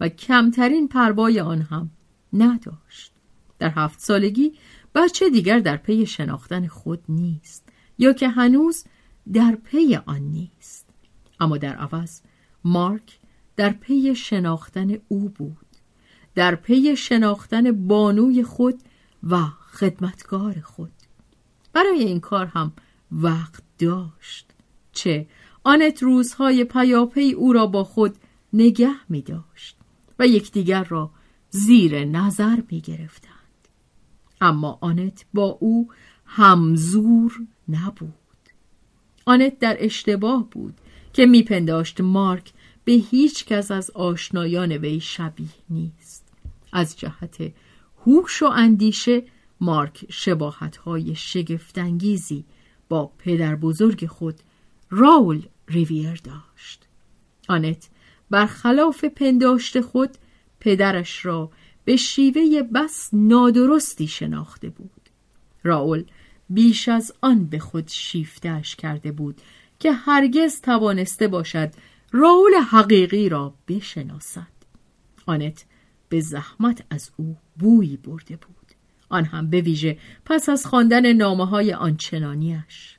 و 0.00 0.08
کمترین 0.08 0.88
پروای 0.88 1.40
آن 1.40 1.62
هم 1.62 1.90
نداشت. 2.32 3.12
در 3.60 3.72
هفت 3.76 4.00
سالگی 4.00 4.52
بچه 4.94 5.30
دیگر 5.30 5.58
در 5.58 5.76
پی 5.76 6.06
شناختن 6.06 6.66
خود 6.66 7.02
نیست 7.08 7.68
یا 7.98 8.12
که 8.12 8.28
هنوز 8.28 8.84
در 9.32 9.58
پی 9.64 9.98
آن 10.06 10.20
نیست. 10.20 10.86
اما 11.40 11.56
در 11.58 11.74
عوض 11.74 12.20
مارک 12.64 13.18
در 13.56 13.70
پی 13.70 14.14
شناختن 14.14 14.96
او 15.08 15.28
بود. 15.28 15.66
در 16.34 16.54
پی 16.54 16.96
شناختن 16.96 17.86
بانوی 17.86 18.42
خود 18.42 18.80
و 19.22 19.42
خدمتگار 19.72 20.60
خود. 20.60 20.92
برای 21.72 22.04
این 22.04 22.20
کار 22.20 22.46
هم 22.46 22.72
وقت 23.12 23.62
داشت 23.78 24.46
چه 24.92 25.26
آنت 25.64 26.02
روزهای 26.02 26.64
پیاپی 26.64 27.32
او 27.32 27.52
را 27.52 27.66
با 27.66 27.84
خود 27.84 28.16
نگه 28.52 28.94
می 29.08 29.22
داشت 29.22 29.76
و 30.18 30.26
یکدیگر 30.26 30.84
را 30.84 31.10
زیر 31.50 32.04
نظر 32.04 32.58
می 32.70 32.80
گرفتند 32.80 33.39
اما 34.40 34.78
آنت 34.80 35.24
با 35.34 35.44
او 35.60 35.88
همزور 36.26 37.40
نبود. 37.68 38.14
آنت 39.26 39.58
در 39.58 39.76
اشتباه 39.80 40.50
بود 40.50 40.74
که 41.12 41.26
میپنداشت 41.26 42.00
مارک 42.00 42.52
به 42.84 42.92
هیچ 42.92 43.44
کس 43.44 43.70
از 43.70 43.90
آشنایان 43.90 44.72
وی 44.72 45.00
شبیه 45.00 45.48
نیست. 45.70 46.32
از 46.72 46.98
جهت 46.98 47.52
هوش 48.06 48.42
و 48.42 48.46
اندیشه 48.46 49.22
مارک 49.60 50.06
شباهت 50.08 50.76
های 50.76 51.14
شگفتانگیزی 51.14 52.44
با 52.88 53.12
پدر 53.18 53.56
بزرگ 53.56 54.06
خود 54.06 54.34
راول 54.90 55.42
ریویر 55.68 56.20
داشت. 56.24 56.86
آنت 57.48 57.88
برخلاف 58.30 59.04
پنداشت 59.04 59.80
خود 59.80 60.10
پدرش 60.60 61.26
را 61.26 61.50
به 61.90 61.96
شیوه 61.96 62.62
بس 62.62 63.08
نادرستی 63.12 64.08
شناخته 64.08 64.68
بود. 64.68 65.08
راول 65.62 66.04
بیش 66.50 66.88
از 66.88 67.12
آن 67.20 67.44
به 67.44 67.58
خود 67.58 67.88
شیفتش 67.88 68.76
کرده 68.76 69.12
بود 69.12 69.40
که 69.78 69.92
هرگز 69.92 70.60
توانسته 70.60 71.28
باشد 71.28 71.70
راول 72.12 72.54
حقیقی 72.70 73.28
را 73.28 73.54
بشناسد. 73.68 74.46
آنت 75.26 75.64
به 76.08 76.20
زحمت 76.20 76.84
از 76.90 77.10
او 77.16 77.36
بویی 77.58 77.96
برده 77.96 78.36
بود. 78.36 78.72
آن 79.08 79.24
هم 79.24 79.50
به 79.50 79.60
ویژه 79.60 79.98
پس 80.24 80.48
از 80.48 80.66
خواندن 80.66 81.12
نامه 81.12 81.46
های 81.46 81.72
آنچنانیش 81.72 82.98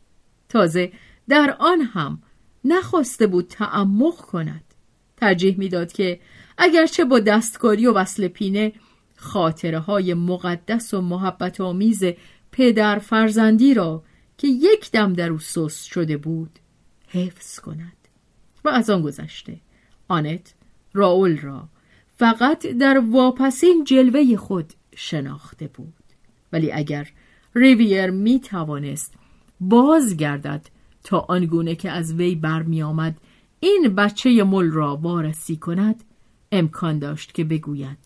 تازه 0.50 0.92
در 1.30 1.56
آن 1.60 1.82
هم 1.82 2.22
نخواسته 2.66 3.28
بود 3.28 3.48
تعمق 3.48 4.16
کند. 4.16 4.71
ترجیح 5.22 5.58
می‌داد 5.58 5.92
که 5.92 6.20
اگرچه 6.58 7.06
با 7.06 7.20
دستکاری 7.20 7.86
و 7.86 7.94
وصل 7.94 8.28
پینه 8.28 8.74
خاطره 9.16 9.80
های 9.80 10.14
مقدس 10.14 10.94
و 10.94 11.02
محبت 11.02 11.62
آمیز 11.62 12.04
پدر 12.52 13.00
فرزندی 13.00 13.74
را 13.74 14.04
که 14.38 14.48
یک 14.48 14.92
دم 14.92 15.14
در 15.14 15.30
او 15.30 15.40
سست 15.40 15.86
شده 15.86 16.18
بود 16.18 16.60
حفظ 17.08 17.60
کند. 17.60 17.98
و 18.66 18.70
از 18.70 18.90
آن 18.90 19.02
گذشته 19.02 19.58
آنت 20.08 20.54
راول 20.94 21.38
را 21.38 21.70
فقط 22.18 22.68
در 22.68 22.98
واپسین 22.98 23.84
جلوه 23.84 24.36
خود 24.36 24.74
شناخته 24.96 25.68
بود. 25.68 25.94
ولی 26.54 26.72
اگر 26.72 27.12
ریویر 27.56 28.10
می 28.10 28.40
توانست 28.40 29.14
بازگردد 29.60 30.68
تا 31.04 31.20
آنگونه 31.20 31.76
که 31.76 31.92
از 31.92 32.14
وی 32.14 32.36
برمی 32.36 32.84
آمد 32.84 33.18
این 33.64 33.96
بچه 33.96 34.44
مل 34.44 34.72
را 34.72 34.96
وارسی 34.96 35.58
کند 35.58 36.04
امکان 36.52 37.00
داشت 37.00 37.34
که 37.34 37.44
بگوید 37.44 37.98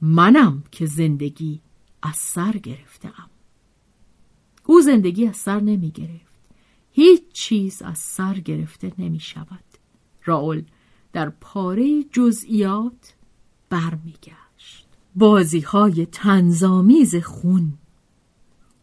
منم 0.00 0.64
که 0.70 0.86
زندگی 0.86 1.60
از 2.02 2.16
سر 2.16 2.52
گرفتم 2.52 3.30
او 4.66 4.80
زندگی 4.80 5.26
از 5.26 5.36
سر 5.36 5.60
نمی 5.60 5.90
گرفت. 5.90 6.32
هیچ 6.92 7.22
چیز 7.32 7.82
از 7.82 7.98
سر 7.98 8.34
گرفته 8.34 8.92
نمی 8.98 9.20
شود. 9.20 9.64
راول 10.24 10.62
در 11.12 11.30
پاره 11.30 12.04
جزئیات 12.12 13.14
برمیگشت 13.70 14.86
بازی 15.14 15.60
های 15.60 16.06
تنظامیز 16.06 17.16
خون. 17.16 17.72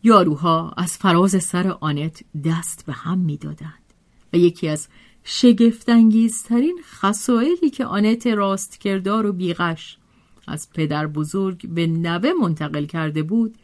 یاروها 0.03 0.73
از 0.77 0.97
فراز 0.97 1.43
سر 1.43 1.67
آنت 1.67 2.23
دست 2.45 2.85
به 2.85 2.93
هم 2.93 3.17
می‌دادند 3.17 3.93
و 4.33 4.37
یکی 4.37 4.67
از 4.67 4.87
شگفتانگیزترین 5.31 6.79
خسائلی 6.83 7.69
که 7.69 7.85
آنت 7.85 8.27
راستکردار 8.27 9.25
و 9.25 9.33
بیغش 9.33 9.97
از 10.47 10.69
پدر 10.73 11.07
بزرگ 11.07 11.67
به 11.67 11.87
نوه 11.87 12.33
منتقل 12.41 12.85
کرده 12.85 13.23
بود 13.23 13.55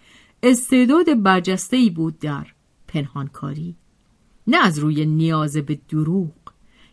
استعداد 0.43 1.23
برجسته 1.23 1.77
ای 1.77 1.89
بود 1.89 2.19
در 2.19 2.47
پنهانکاری. 2.87 3.75
نه 4.47 4.57
از 4.57 4.79
روی 4.79 5.05
نیاز 5.05 5.57
به 5.57 5.79
دروغ. 5.89 6.31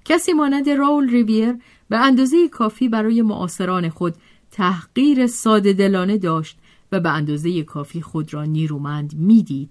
کسی 0.04 0.32
مانند 0.32 0.70
راول 0.70 1.10
ریویر 1.10 1.54
به 1.88 1.98
اندازه 1.98 2.48
کافی 2.48 2.88
برای 2.88 3.22
معاصران 3.22 3.88
خود 3.88 4.14
تحقیر 4.50 5.26
ساده 5.26 5.72
دلانه 5.72 6.18
داشت 6.18 6.58
و 6.92 7.00
به 7.00 7.10
اندازه 7.10 7.62
کافی 7.62 8.02
خود 8.02 8.34
را 8.34 8.44
نیرومند 8.44 9.14
می‌دید 9.14 9.70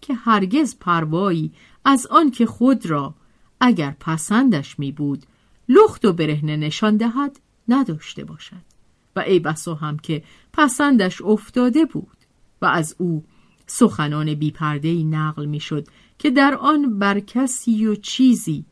که 0.00 0.14
هرگز 0.14 0.76
پروایی 0.80 1.52
از 1.84 2.06
آن 2.06 2.30
که 2.30 2.46
خود 2.46 2.86
را 2.86 3.14
اگر 3.60 3.96
پسندش 4.00 4.78
می 4.78 4.92
بود 4.92 5.22
لخت 5.68 6.04
و 6.04 6.12
برهنه 6.12 6.56
نشان 6.56 6.96
دهد 6.96 7.40
نداشته 7.68 8.24
باشد. 8.24 8.76
و 9.16 9.20
ای 9.20 9.38
بسا 9.38 9.74
هم 9.74 9.98
که 9.98 10.22
پسندش 10.52 11.22
افتاده 11.22 11.84
بود 11.84 12.16
و 12.62 12.66
از 12.66 12.96
او 12.98 13.24
سخنان 13.66 14.34
بیپردهی 14.34 15.04
نقل 15.04 15.46
می‌شد 15.46 15.86
که 16.18 16.30
در 16.30 16.54
آن 16.54 16.98
بر 16.98 17.20
کسی 17.20 17.86
و 17.86 17.94
چیزی 17.94 18.64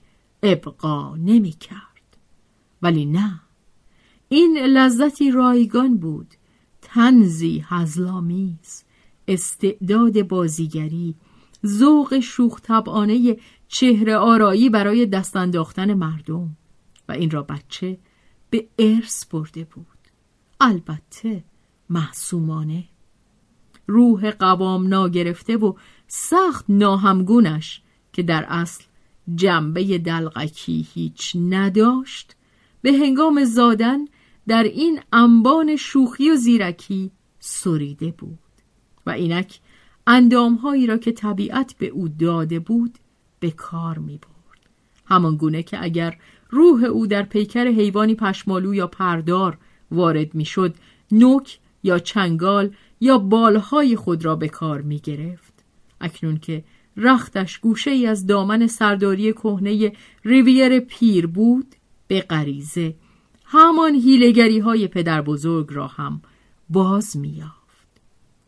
ابقا 0.43 1.17
نمی 1.17 1.51
کرد 1.51 2.17
ولی 2.83 3.07
نه 3.07 3.41
این 4.29 4.59
لذتی 4.59 5.31
رایگان 5.31 5.97
بود 5.97 6.35
تنزی 6.83 7.65
هزلامیز 7.69 8.85
استعداد 9.29 10.23
بازیگری 10.23 11.15
ذوق 11.67 12.21
شوخ 12.21 12.61
طبعانه 12.61 13.37
چهره 13.69 14.17
آرایی 14.17 14.71
برای 14.71 15.07
دست 15.07 15.37
انداختن 15.37 15.95
مردم 15.95 16.57
و 17.09 17.13
این 17.13 17.31
را 17.31 17.43
بچه 17.43 17.99
به 18.51 18.69
ارث 18.79 19.27
برده 19.27 19.65
بود. 19.65 19.87
البته 20.61 21.45
محسومانه 21.91 22.85
روح 23.87 24.31
قوام 24.31 24.89
ناگرفته 24.89 25.57
و 25.57 25.73
سخت 26.09 26.65
ناهمگونش 26.69 27.83
که 28.13 28.23
در 28.23 28.45
اصل 28.49 28.85
جنبه 29.35 29.99
دلغکی 29.99 30.87
هیچ 30.95 31.37
نداشت 31.49 32.37
به 32.83 32.93
هنگام 32.93 33.45
زادن 33.45 33.99
در 34.47 34.63
این 34.63 35.01
انبان 35.13 35.77
شوخی 35.77 36.31
و 36.31 36.37
زیرکی 36.37 37.11
سریده 37.39 38.11
بود 38.11 38.39
و 39.07 39.11
اینک 39.11 39.61
اندامهایی 40.07 40.87
را 40.87 40.97
که 40.97 41.13
طبیعت 41.13 41.75
به 41.79 41.87
او 41.87 42.09
داده 42.09 42.59
بود 42.59 42.99
به 43.45 43.51
کار 43.51 43.99
می 43.99 44.19
برد. 44.19 44.61
همان 45.07 45.37
گونه 45.37 45.63
که 45.63 45.83
اگر 45.83 46.19
روح 46.51 46.85
او 46.85 47.07
در 47.07 47.23
پیکر 47.23 47.67
حیوانی 47.67 48.15
پشمالو 48.15 48.75
یا 48.75 48.87
پردار 48.87 49.59
وارد 49.91 50.35
می 50.35 50.45
شد 50.45 50.75
نوک 51.13 51.59
یا 51.83 51.99
چنگال 51.99 52.75
یا 53.01 53.19
بالهای 53.19 53.97
خود 53.97 54.25
را 54.25 54.37
به 54.37 54.49
کار 54.49 54.81
می 54.81 54.99
گرفت. 54.99 55.65
اکنون 56.01 56.37
که 56.37 56.65
رختش 56.97 57.59
گوشه 57.59 57.91
ای 57.91 58.07
از 58.07 58.27
دامن 58.27 58.67
سرداری 58.67 59.33
کهنه 59.33 59.93
ریویر 60.25 60.81
پیر 60.81 61.27
بود 61.27 61.75
به 62.09 62.21
غریزه. 62.21 62.95
همان 63.45 63.95
هیلگری 63.95 64.59
های 64.59 64.89
پدر 64.89 65.23
بزرگ 65.23 65.69
را 65.71 65.87
هم 65.87 66.23
باز 66.69 67.17
میافت. 67.17 67.89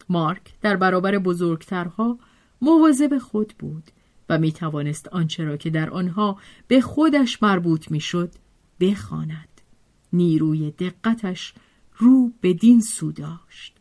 مارک 0.08 0.54
در 0.62 0.76
برابر 0.76 1.18
بزرگترها 1.18 2.18
مواظب 2.62 3.18
خود 3.18 3.54
بود. 3.58 3.90
و 4.28 4.38
می 4.38 4.52
توانست 4.52 5.08
آنچه 5.08 5.44
را 5.44 5.56
که 5.56 5.70
در 5.70 5.90
آنها 5.90 6.38
به 6.68 6.80
خودش 6.80 7.42
مربوط 7.42 7.90
می 7.90 8.00
شد 8.00 8.32
بخواند. 8.80 9.48
نیروی 10.12 10.70
دقتش 10.70 11.54
رو 11.96 12.32
به 12.40 12.52
دین 12.52 12.80
سو 12.80 13.12
داشت. 13.12 13.76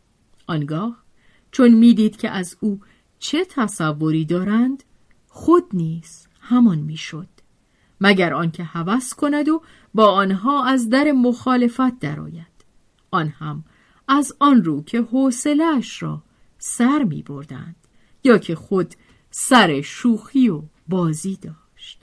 آنگاه 0.46 1.02
چون 1.50 1.70
می‌دید 1.74 2.16
که 2.16 2.30
از 2.30 2.56
او 2.60 2.80
چه 3.18 3.44
تصوری 3.44 4.24
دارند 4.24 4.82
خود 5.28 5.64
نیز 5.72 6.26
همان 6.40 6.78
می‌شد 6.78 7.28
مگر 8.00 8.34
آنکه 8.34 8.64
هوس 8.64 9.14
کند 9.14 9.48
و 9.48 9.62
با 9.94 10.06
آنها 10.06 10.64
از 10.64 10.88
در 10.88 11.12
مخالفت 11.12 11.98
درآید 11.98 12.56
آن 13.10 13.28
هم 13.28 13.64
از 14.08 14.32
آن 14.38 14.64
رو 14.64 14.82
که 14.82 15.00
حوصلهاش 15.00 16.02
را 16.02 16.22
سر 16.58 17.02
می 17.02 17.22
بردند 17.22 17.76
یا 18.24 18.38
که 18.38 18.54
خود 18.54 18.94
سر 19.38 19.80
شوخی 19.80 20.48
و 20.48 20.62
بازی 20.88 21.38
داشت. 21.42 22.00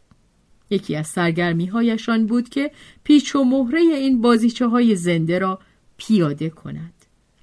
یکی 0.70 0.96
از 0.96 1.08
سرگرمی 1.08 1.66
هایشان 1.66 2.28
بود 2.28 2.50
که 2.50 2.72
پیچ 3.04 3.36
و 3.36 3.44
مهره 3.44 3.80
این 3.80 4.22
بازیچه 4.22 4.68
های 4.68 4.96
زنده 4.96 5.40
را 5.40 5.60
پیاده 5.98 6.50
کند. 6.50 6.94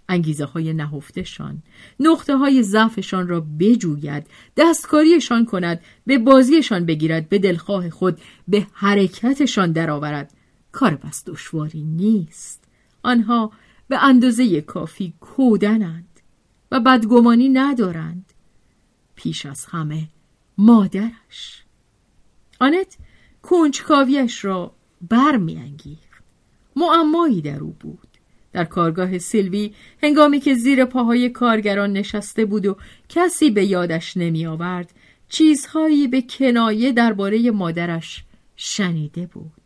انگیزه 0.09 0.45
های 0.45 0.73
نهفتشان 0.73 1.63
نقطه 2.01 2.37
های 2.37 2.63
ضعفشان 2.63 3.29
را 3.29 3.47
بجوید 3.61 4.27
دستکاریشان 4.57 5.45
کند 5.45 5.81
به 6.07 6.19
بازیشان 6.19 6.87
بگیرد 6.87 7.29
به 7.29 7.39
دلخواه 7.39 7.91
خود 7.91 8.19
به 8.49 8.67
حرکتشان 8.73 9.73
درآورد. 9.73 10.33
کار 10.73 10.95
بس 10.95 11.25
دشواری 11.27 11.83
نیست. 11.83 12.65
آنها 13.03 13.53
به 13.89 14.05
اندازه 14.05 14.61
کافی 14.61 15.15
کودنند 15.21 16.21
و 16.73 16.81
بدگمانی 16.81 17.49
ندارند. 17.49 18.33
پیش 19.23 19.47
از 19.47 19.65
همه 19.65 20.09
مادرش. 20.59 21.65
آنت 22.61 22.97
کنجکاویش 23.43 24.45
را 24.45 24.75
برمیانگیخت. 25.09 26.25
معمایی 26.77 27.41
در 27.41 27.59
او 27.59 27.77
بود. 27.81 28.09
در 28.53 28.65
کارگاه 28.65 29.19
سیلوی 29.19 29.75
هنگامی 30.03 30.41
که 30.41 30.55
زیر 30.55 30.85
پاهای 30.85 31.29
کارگران 31.29 31.93
نشسته 31.93 32.45
بود 32.45 32.67
و 32.67 32.77
کسی 33.09 33.51
به 33.51 33.65
یادش 33.65 34.17
نمی 34.17 34.47
آورد 34.47 34.95
چیزهایی 35.29 36.09
به 36.09 36.23
کنایه 36.23 36.93
درباره 36.93 37.51
مادرش 37.51 38.25
شنیده 38.57 39.27
بود. 39.27 39.63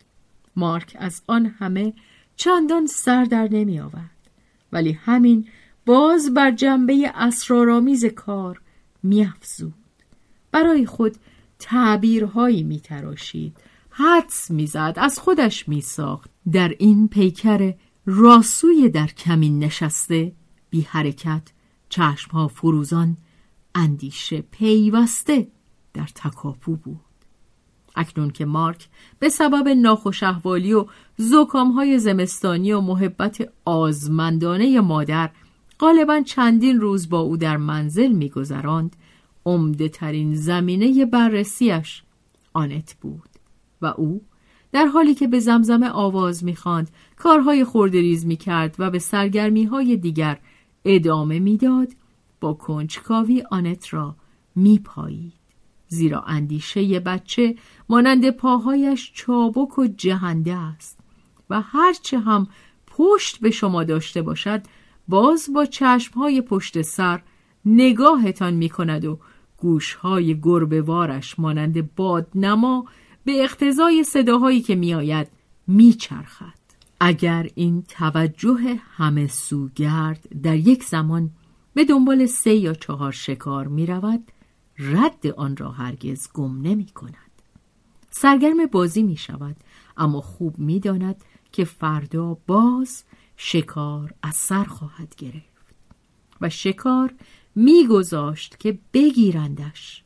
مارک 0.56 0.96
از 0.98 1.22
آن 1.26 1.46
همه 1.46 1.92
چندان 2.36 2.86
سر 2.86 3.24
در 3.24 3.48
نمی 3.50 3.80
آورد 3.80 4.30
ولی 4.72 4.92
همین 4.92 5.48
باز 5.86 6.34
بر 6.34 6.50
جنبه 6.50 7.12
اسرارآمیز 7.14 8.04
کار 8.04 8.60
میافزود. 9.04 9.74
برای 10.52 10.86
خود 10.86 11.16
تعبیرهایی 11.58 12.62
میتراشید. 12.62 13.56
حدس 13.90 14.50
می‌زد 14.50 14.94
از 14.96 15.18
خودش 15.18 15.68
میساخت. 15.68 16.30
در 16.52 16.74
این 16.78 17.08
پیکر 17.08 17.74
راسوی 18.06 18.88
در 18.88 19.06
کمین 19.06 19.58
نشسته 19.58 20.32
بی 20.70 20.80
حرکت 20.80 21.42
چشمها 21.88 22.48
فروزان 22.48 23.16
اندیشه 23.74 24.40
پیوسته 24.40 25.48
در 25.94 26.08
تکاپو 26.14 26.76
بود. 26.76 27.00
اکنون 27.96 28.30
که 28.30 28.44
مارک 28.44 28.88
به 29.18 29.28
سبب 29.28 29.68
ناخوش 29.68 30.22
احوالی 30.22 30.72
و 30.72 30.86
های 31.54 31.98
زمستانی 31.98 32.72
و 32.72 32.80
محبت 32.80 33.48
آزمندانه 33.64 34.80
مادر 34.80 35.30
غالبا 35.80 36.20
چندین 36.20 36.80
روز 36.80 37.08
با 37.08 37.20
او 37.20 37.36
در 37.36 37.56
منزل 37.56 38.12
میگذراند. 38.12 38.96
عمده 39.46 39.88
ترین 39.88 40.34
زمینه 40.34 41.04
بررسیش 41.04 42.02
آنت 42.52 42.96
بود 43.00 43.28
و 43.82 43.86
او 43.86 44.22
در 44.72 44.86
حالی 44.86 45.14
که 45.14 45.26
به 45.26 45.40
زمزمه 45.40 45.88
آواز 45.88 46.44
می‌خواند 46.44 46.90
کارهای 47.16 47.64
خوردریز 47.64 48.26
می‌کرد 48.26 48.76
و 48.78 48.90
به 48.90 48.98
سرگرمی 48.98 49.64
های 49.64 49.96
دیگر 49.96 50.38
ادامه 50.84 51.38
می‌داد 51.38 51.88
با 52.40 52.54
کنجکاوی 52.54 53.42
آنت 53.50 53.94
را 53.94 54.16
میپایید. 54.56 55.32
زیرا 55.88 56.20
اندیشه 56.20 57.00
بچه 57.00 57.56
مانند 57.88 58.30
پاهایش 58.30 59.12
چابک 59.14 59.78
و 59.78 59.86
جهنده 59.86 60.54
است 60.54 60.98
و 61.50 61.60
هرچه 61.60 62.18
هم 62.18 62.46
پشت 62.86 63.40
به 63.40 63.50
شما 63.50 63.84
داشته 63.84 64.22
باشد 64.22 64.62
باز 65.08 65.50
با 65.54 65.64
چشمهای 65.64 66.40
پشت 66.40 66.82
سر 66.82 67.22
نگاهتان 67.64 68.54
می 68.54 68.68
کند 68.68 69.04
و 69.04 69.18
گوشهای 69.56 70.40
گربهوارش 70.40 71.38
مانند 71.38 71.94
بادنما 71.94 72.86
به 73.24 73.42
اقتضای 73.42 74.04
صداهایی 74.04 74.60
که 74.60 74.74
میآید 74.74 75.28
میچرخد. 75.66 76.64
اگر 77.00 77.50
این 77.54 77.82
توجه 77.82 78.80
همه 78.96 79.26
سوگرد 79.26 80.28
در 80.42 80.56
یک 80.56 80.84
زمان 80.84 81.30
به 81.74 81.84
دنبال 81.84 82.26
سه 82.26 82.54
یا 82.54 82.74
چهار 82.74 83.12
شکار 83.12 83.66
می 83.66 83.86
رود 83.86 84.30
رد 84.78 85.26
آن 85.26 85.56
را 85.56 85.70
هرگز 85.70 86.28
گم 86.34 86.62
نمی 86.62 86.86
کند 86.86 87.14
سرگرم 88.10 88.66
بازی 88.66 89.02
می 89.02 89.16
شود 89.16 89.56
اما 89.96 90.20
خوب 90.20 90.58
می 90.58 90.80
داند 90.80 91.24
که 91.52 91.64
فردا 91.64 92.36
باز 92.46 93.04
شکار 93.36 94.14
از 94.22 94.34
سر 94.34 94.64
خواهد 94.64 95.14
گرفت 95.16 95.74
و 96.40 96.50
شکار 96.50 97.14
میگذاشت 97.54 98.60
که 98.60 98.78
بگیرندش 98.92 100.04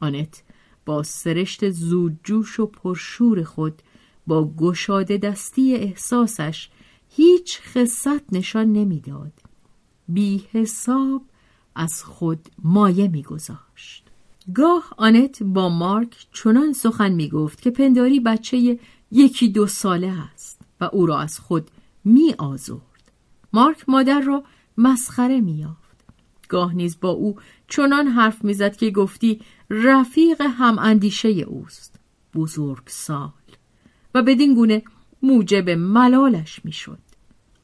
آنت 0.00 0.42
با 0.86 1.02
سرشت 1.02 1.70
زودجوش 1.70 2.60
و 2.60 2.66
پرشور 2.66 3.44
خود 3.44 3.82
با 4.26 4.52
گشاده 4.56 5.16
دستی 5.16 5.74
احساسش 5.74 6.68
هیچ 7.16 7.60
خصت 7.60 8.32
نشان 8.32 8.72
نمی‌داد. 8.72 9.32
بی 10.08 10.44
حساب 10.52 11.22
از 11.74 12.02
خود 12.04 12.48
مایه 12.64 13.08
میگذاشت. 13.08 14.04
گاه 14.54 14.94
آنت 14.96 15.42
با 15.42 15.68
مارک 15.68 16.26
چنان 16.32 16.72
سخن 16.72 17.12
می 17.12 17.28
گفت 17.28 17.62
که 17.62 17.70
پنداری 17.70 18.20
بچه 18.20 18.78
یکی 19.10 19.48
دو 19.48 19.66
ساله 19.66 20.12
است 20.32 20.60
و 20.80 20.84
او 20.92 21.06
را 21.06 21.18
از 21.20 21.38
خود 21.38 21.70
می 22.08 22.34
آزرد. 22.38 23.12
مارک 23.52 23.88
مادر 23.88 24.20
را 24.20 24.44
مسخره 24.78 25.40
می 25.40 25.66
گاه 26.48 26.74
نیز 26.74 27.00
با 27.00 27.08
او 27.08 27.36
چنان 27.68 28.06
حرف 28.06 28.44
می‌زد 28.44 28.76
که 28.76 28.90
گفتی 28.90 29.40
رفیق 29.70 30.40
هم 30.40 30.78
اندیشه 30.78 31.28
اوست. 31.28 32.00
بزرگ 32.34 32.82
سال. 32.86 33.32
و 34.14 34.22
بدین 34.22 34.54
گونه 34.54 34.82
موجب 35.22 35.70
ملالش 35.70 36.60
می‌شد. 36.64 36.98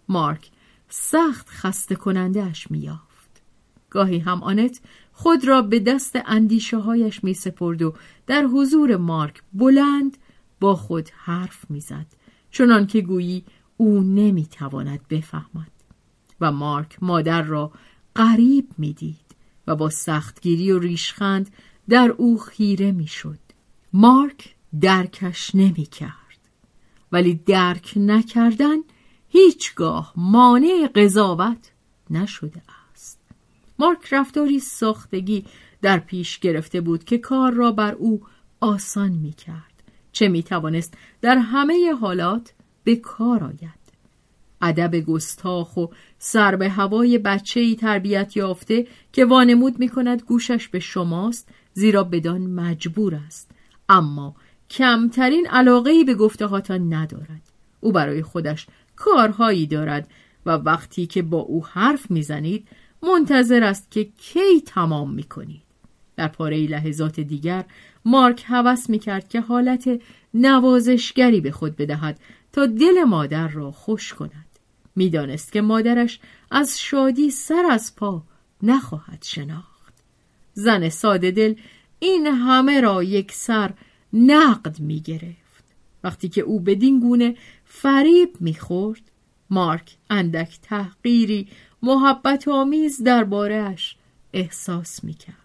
مارک 0.08 0.50
سخت 0.88 1.48
خسته 1.48 1.94
کننده 1.94 2.42
اش 2.42 2.70
میافت 2.70 3.42
گاهی 3.90 4.18
هم 4.18 4.42
آنت 4.42 4.80
خود 5.12 5.48
را 5.48 5.62
به 5.62 5.80
دست 5.80 6.18
اندیشه 6.26 6.78
هایش 6.78 7.24
می 7.24 7.34
سپرد 7.34 7.82
و 7.82 7.94
در 8.26 8.42
حضور 8.42 8.96
مارک 8.96 9.42
بلند 9.52 10.18
با 10.60 10.76
خود 10.76 11.08
حرف 11.08 11.70
می‌زد. 11.70 12.06
چنان 12.50 12.86
که 12.86 13.00
گویی 13.00 13.44
او 13.76 14.00
نمی‌تواند 14.00 15.08
بفهمد 15.08 15.70
و 16.40 16.52
مارک 16.52 17.02
مادر 17.02 17.42
را 17.42 17.72
غریب 18.16 18.68
می‌دید 18.78 19.34
و 19.66 19.76
با 19.76 19.90
سختگیری 19.90 20.72
و 20.72 20.78
ریشخند 20.78 21.50
در 21.88 22.08
او 22.08 22.38
خیره 22.38 22.92
می‌شد. 22.92 23.38
مارک 23.92 24.54
درکش 24.80 25.54
نمی 25.54 25.86
کرد. 25.86 26.14
ولی 27.12 27.34
درک 27.34 27.92
نکردن 27.96 28.76
هیچگاه 29.28 30.12
مانع 30.16 30.88
قضاوت 30.94 31.72
نشده 32.10 32.62
است. 32.92 33.20
مارک 33.78 34.08
رفتاری 34.12 34.58
ساختگی 34.58 35.44
در 35.82 35.98
پیش 35.98 36.38
گرفته 36.38 36.80
بود 36.80 37.04
که 37.04 37.18
کار 37.18 37.52
را 37.52 37.72
بر 37.72 37.92
او 37.92 38.22
آسان 38.60 39.12
می 39.12 39.32
کرد. 39.32 39.82
چه 40.12 40.28
می 40.28 40.42
توانست 40.42 40.94
در 41.20 41.38
همه 41.38 41.92
حالات 41.92 42.52
به 42.84 42.96
کار 42.96 43.44
آید. 43.44 43.84
ادب 44.62 45.00
گستاخ 45.00 45.76
و 45.76 45.86
سر 46.18 46.56
به 46.56 46.68
هوای 46.68 47.18
بچه 47.18 47.60
ای 47.60 47.76
تربیت 47.76 48.36
یافته 48.36 48.86
که 49.12 49.24
وانمود 49.24 49.78
می 49.78 49.88
کند 49.88 50.22
گوشش 50.22 50.68
به 50.68 50.80
شماست 50.80 51.48
زیرا 51.74 52.04
بدان 52.04 52.40
مجبور 52.40 53.14
است 53.26 53.50
اما 53.88 54.36
کمترین 54.70 55.46
علاقه 55.46 55.90
ای 55.90 56.04
به 56.04 56.14
گفتهاتان 56.14 56.94
ندارد 56.94 57.42
او 57.80 57.92
برای 57.92 58.22
خودش 58.22 58.66
کارهایی 58.96 59.66
دارد 59.66 60.08
و 60.46 60.50
وقتی 60.50 61.06
که 61.06 61.22
با 61.22 61.38
او 61.38 61.66
حرف 61.66 62.10
می‌زنید 62.10 62.68
منتظر 63.02 63.64
است 63.64 63.90
که 63.90 64.04
کی 64.04 64.60
تمام 64.66 65.14
می 65.14 65.22
کنید. 65.22 65.62
در 66.16 66.28
پاره 66.28 66.56
لحظات 66.66 67.20
دیگر 67.20 67.64
مارک 68.04 68.44
هوس 68.46 68.90
می 68.90 68.98
کرد 68.98 69.28
که 69.28 69.40
حالت 69.40 70.00
نوازشگری 70.34 71.40
به 71.40 71.50
خود 71.50 71.76
بدهد 71.76 72.18
تا 72.54 72.66
دل 72.66 73.04
مادر 73.04 73.48
را 73.48 73.70
خوش 73.72 74.14
کند. 74.14 74.46
می‌دانست 74.96 75.52
که 75.52 75.60
مادرش 75.60 76.20
از 76.50 76.80
شادی 76.80 77.30
سر 77.30 77.66
از 77.70 77.96
پا 77.96 78.22
نخواهد 78.62 79.22
شناخت. 79.22 79.94
زن 80.52 80.88
ساده 80.88 81.30
دل 81.30 81.54
این 81.98 82.26
همه 82.26 82.80
را 82.80 83.02
یک 83.02 83.32
سر 83.32 83.70
نقد 84.12 84.80
می 84.80 85.00
گرفت 85.00 85.64
وقتی 86.04 86.28
که 86.28 86.40
او 86.40 86.60
بدین 86.60 87.00
گونه 87.00 87.36
فریب 87.64 88.36
می‌خورد 88.40 89.02
مارک 89.50 89.96
اندک 90.10 90.58
تحقیری 90.62 91.48
محبت 91.82 92.48
آمیز 92.48 93.02
دربارهش 93.02 93.96
احساس 94.32 95.04
می‌کرد. 95.04 95.36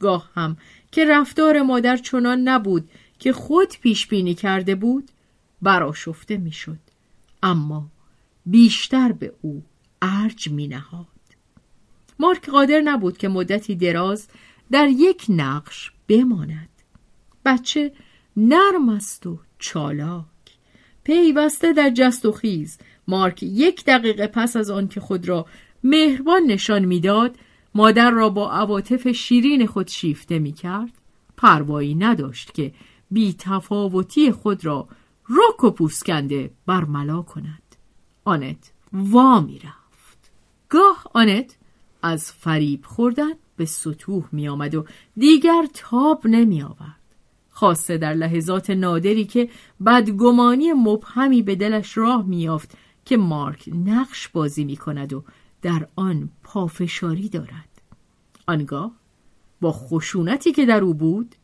گاه 0.00 0.30
هم 0.34 0.56
که 0.92 1.04
رفتار 1.04 1.62
مادر 1.62 1.96
چنان 1.96 2.40
نبود 2.40 2.90
که 3.18 3.32
خود 3.32 3.68
پیش 3.80 4.06
بینی 4.06 4.34
کرده 4.34 4.74
بود 4.74 5.10
براشفته 5.62 6.36
می‌شد. 6.36 6.78
اما 7.42 7.88
بیشتر 8.46 9.12
به 9.12 9.32
او 9.42 9.62
ارج 10.02 10.48
می 10.48 10.68
نهاد. 10.68 11.06
مارک 12.18 12.50
قادر 12.50 12.80
نبود 12.80 13.18
که 13.18 13.28
مدتی 13.28 13.76
دراز 13.76 14.28
در 14.70 14.88
یک 14.88 15.26
نقش 15.28 15.92
بماند. 16.08 16.68
بچه 17.44 17.92
نرم 18.36 18.88
است 18.88 19.26
و 19.26 19.38
چالاک. 19.58 20.24
پیوسته 21.04 21.72
در 21.72 21.90
جست 21.90 22.26
و 22.26 22.32
خیز 22.32 22.78
مارک 23.08 23.42
یک 23.42 23.84
دقیقه 23.84 24.26
پس 24.26 24.56
از 24.56 24.70
آن 24.70 24.88
که 24.88 25.00
خود 25.00 25.28
را 25.28 25.46
مهربان 25.84 26.42
نشان 26.42 26.84
می‌داد 26.84 27.36
مادر 27.74 28.10
را 28.10 28.28
با 28.28 28.52
عواطف 28.52 29.08
شیرین 29.08 29.66
خود 29.66 29.88
شیفته 29.88 30.38
می 30.38 30.52
کرد 30.52 30.92
پروایی 31.36 31.94
نداشت 31.94 32.54
که 32.54 32.72
بی 33.10 33.34
تفاوتی 33.38 34.32
خود 34.32 34.64
را 34.64 34.88
رک 35.28 35.64
و 35.64 35.70
پوسکنده 35.70 36.50
برملا 36.66 37.22
کند. 37.22 37.62
آنت 38.24 38.72
وا 38.92 39.40
می 39.40 39.58
رفت. 39.58 40.30
گاه 40.68 41.04
آنت 41.14 41.56
از 42.02 42.32
فریب 42.32 42.84
خوردن 42.84 43.32
به 43.56 43.64
سطوح 43.64 44.24
می 44.32 44.48
آمد 44.48 44.74
و 44.74 44.84
دیگر 45.16 45.66
تاب 45.74 46.26
نمی 46.26 46.62
آورد. 46.62 46.98
خاصه 47.50 47.98
در 47.98 48.14
لحظات 48.14 48.70
نادری 48.70 49.24
که 49.24 49.48
بدگمانی 49.86 50.72
مبهمی 50.72 51.42
به 51.42 51.54
دلش 51.54 51.98
راه 51.98 52.26
میافت 52.26 52.78
که 53.04 53.16
مارک 53.16 53.70
نقش 53.84 54.28
بازی 54.28 54.64
می 54.64 54.76
کند 54.76 55.12
و 55.12 55.24
در 55.62 55.88
آن 55.96 56.30
پافشاری 56.42 57.28
دارد. 57.28 57.82
آنگاه 58.46 58.92
با 59.60 59.72
خشونتی 59.72 60.52
که 60.52 60.66
در 60.66 60.80
او 60.80 60.94
بود 60.94 61.34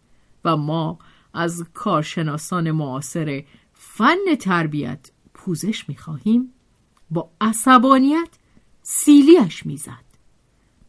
و 0.44 0.56
ما 0.56 0.98
از 1.34 1.64
کارشناسان 1.74 2.70
معاصر 2.70 3.44
فن 3.86 4.34
تربیت 4.40 5.10
پوزش 5.34 5.84
خواهیم 5.98 6.52
با 7.10 7.30
عصبانیت 7.40 8.28
سیلیش 8.82 9.66
می‌زد. 9.66 10.04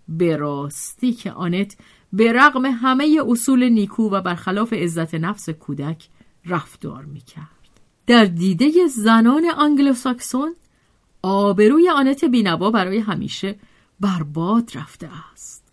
به 0.07 0.37
راستی 0.37 1.13
که 1.13 1.31
آنت 1.31 1.77
به 2.13 2.33
رغم 2.33 2.65
همه 2.65 3.21
اصول 3.27 3.69
نیکو 3.69 4.09
و 4.09 4.21
برخلاف 4.21 4.73
عزت 4.73 5.15
نفس 5.15 5.49
کودک 5.49 6.07
رفتار 6.45 7.05
می‌کرد. 7.05 7.45
در 8.07 8.25
دیده 8.25 8.87
زنان 8.87 9.45
آنگلوساکسون 9.45 10.55
آبروی 11.21 11.89
آنت 11.89 12.25
بینوا 12.25 12.71
برای 12.71 12.97
همیشه 12.97 13.55
برباد 13.99 14.71
رفته 14.75 15.09
است. 15.33 15.63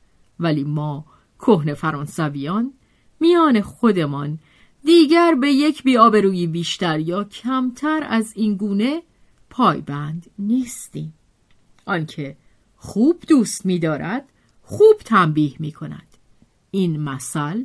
ولی 0.40 0.64
ما 0.64 1.04
کهن 1.38 1.74
فرانسویان 1.74 2.72
میان 3.20 3.60
خودمان 3.60 4.38
دیگر 4.84 5.34
به 5.34 5.52
یک 5.52 5.82
بیابرویی 5.82 6.46
بیشتر 6.46 6.98
یا 6.98 7.24
کمتر 7.24 8.06
از 8.08 8.32
این 8.36 8.56
گونه 8.56 9.02
پایبند 9.50 10.30
نیستیم. 10.38 11.14
آنکه 11.86 12.36
خوب 12.76 13.22
دوست 13.28 13.66
می‌دارد 13.66 14.32
خوب 14.62 14.96
تنبیه 15.04 15.54
می 15.58 15.72
کند 15.72 16.06
این 16.70 17.00
مثل 17.00 17.64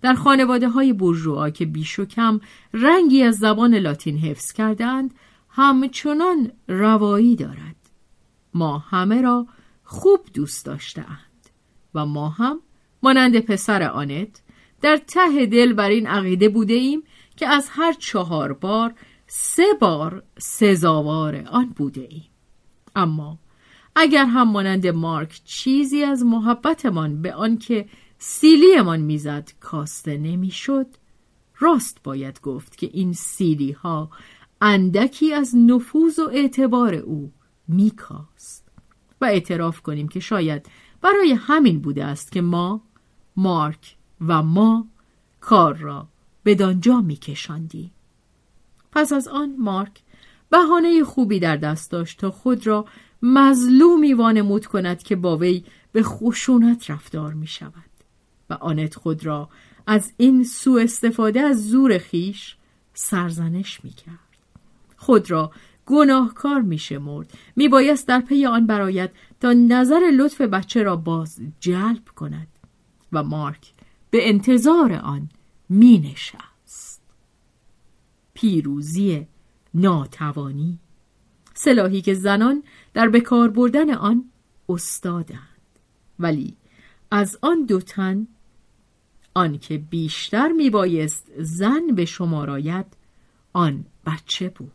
در 0.00 0.14
خانواده 0.14 0.68
های 0.68 0.92
برجوها 0.92 1.50
که 1.50 1.66
بیش 1.66 1.98
و 1.98 2.04
کم 2.04 2.40
رنگی 2.74 3.22
از 3.22 3.36
زبان 3.36 3.74
لاتین 3.74 4.18
حفظ 4.18 4.52
کردند 4.52 5.14
همچنان 5.48 6.52
روایی 6.68 7.36
دارد. 7.36 7.76
ما 8.54 8.78
همه 8.78 9.22
را 9.22 9.46
خوب 9.84 10.20
دوست 10.34 10.66
داشتهاند 10.66 11.50
و 11.94 12.06
ما 12.06 12.28
هم 12.28 12.60
مانند 13.02 13.40
پسر 13.40 13.82
آنت 13.82 14.42
در 14.80 14.96
ته 14.96 15.46
دل 15.46 15.72
بر 15.72 15.88
این 15.88 16.06
عقیده 16.06 16.48
بوده 16.48 16.74
ایم 16.74 17.02
که 17.36 17.48
از 17.48 17.68
هر 17.70 17.92
چهار 17.92 18.52
بار 18.52 18.94
سه 19.26 19.66
بار 19.80 20.22
سزاوار 20.38 21.44
آن 21.50 21.66
بوده 21.76 22.06
ایم. 22.10 22.30
اما 22.96 23.38
اگر 23.96 24.24
هم 24.24 24.48
مانند 24.48 24.86
مارک 24.86 25.40
چیزی 25.44 26.02
از 26.02 26.24
محبتمان 26.24 27.22
به 27.22 27.34
آنکه 27.34 27.88
سیلیمان 28.18 29.00
می‌زد 29.00 29.50
کاسته 29.60 30.16
نمی‌شد 30.16 30.86
راست 31.58 32.02
باید 32.02 32.40
گفت 32.40 32.76
که 32.76 32.90
این 32.92 33.12
سیلی 33.12 33.72
ها 33.72 34.10
اندکی 34.60 35.32
از 35.32 35.56
نفوذ 35.56 36.18
و 36.18 36.28
اعتبار 36.32 36.94
او 36.94 37.32
میکاست. 37.68 38.68
و 39.20 39.24
اعتراف 39.24 39.80
کنیم 39.80 40.08
که 40.08 40.20
شاید 40.20 40.66
برای 41.00 41.32
همین 41.32 41.80
بوده 41.80 42.04
است 42.04 42.32
که 42.32 42.40
ما 42.40 42.82
مارک 43.36 43.97
و 44.26 44.42
ما 44.42 44.86
کار 45.40 45.76
را 45.76 46.08
بدانجا 46.44 47.00
میکشاندیم 47.00 47.90
پس 48.92 49.12
از 49.12 49.28
آن 49.28 49.54
مارک 49.58 50.02
بهانه 50.50 51.04
خوبی 51.04 51.40
در 51.40 51.56
دست 51.56 51.90
داشت 51.90 52.20
تا 52.20 52.30
خود 52.30 52.66
را 52.66 52.84
مظلومی 53.22 54.14
وانمود 54.14 54.66
کند 54.66 55.02
که 55.02 55.16
با 55.16 55.36
وی 55.36 55.64
به 55.92 56.02
خشونت 56.02 56.90
رفتار 56.90 57.34
می 57.34 57.46
شود 57.46 57.72
و 58.50 58.54
آنت 58.54 58.94
خود 58.94 59.26
را 59.26 59.48
از 59.86 60.12
این 60.16 60.44
سوء 60.44 60.82
استفاده 60.82 61.40
از 61.40 61.68
زور 61.68 61.98
خیش 61.98 62.56
سرزنش 62.94 63.84
می 63.84 63.90
کرد. 63.90 64.18
خود 64.96 65.30
را 65.30 65.52
گناهکار 65.86 66.62
می 66.62 66.78
شمرد 66.78 67.32
می 67.56 67.68
بایست 67.68 68.08
در 68.08 68.20
پی 68.20 68.46
آن 68.46 68.66
براید 68.66 69.10
تا 69.40 69.52
نظر 69.52 70.00
لطف 70.16 70.40
بچه 70.40 70.82
را 70.82 70.96
باز 70.96 71.40
جلب 71.60 72.08
کند 72.16 72.48
و 73.12 73.22
مارک 73.22 73.72
به 74.10 74.28
انتظار 74.28 74.92
آن 74.92 75.28
می 75.68 75.98
نشست. 75.98 77.02
پیروزی 78.34 79.26
ناتوانی. 79.74 80.78
سلاحی 81.54 82.00
که 82.00 82.14
زنان 82.14 82.62
در 82.94 83.08
بکار 83.08 83.48
بردن 83.48 83.90
آن 83.90 84.24
استادند. 84.68 85.78
ولی 86.18 86.56
از 87.10 87.38
آن 87.42 87.64
دو 87.64 87.80
تن 87.80 88.26
آن 89.34 89.58
که 89.58 89.78
بیشتر 89.78 90.48
میبایست 90.48 91.26
زن 91.38 91.86
به 91.86 92.04
شماراید 92.04 92.86
آن 93.52 93.84
بچه 94.06 94.48
بود. 94.48 94.72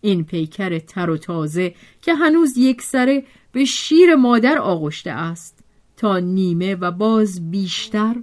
این 0.00 0.24
پیکر 0.24 0.78
تر 0.78 1.10
و 1.10 1.16
تازه 1.16 1.74
که 2.02 2.14
هنوز 2.14 2.56
یک 2.56 2.82
سره 2.82 3.24
به 3.52 3.64
شیر 3.64 4.14
مادر 4.14 4.58
آغشته 4.58 5.10
است 5.10 5.55
تا 5.96 6.18
نیمه 6.18 6.74
و 6.74 6.90
باز 6.90 7.50
بیشتر 7.50 8.16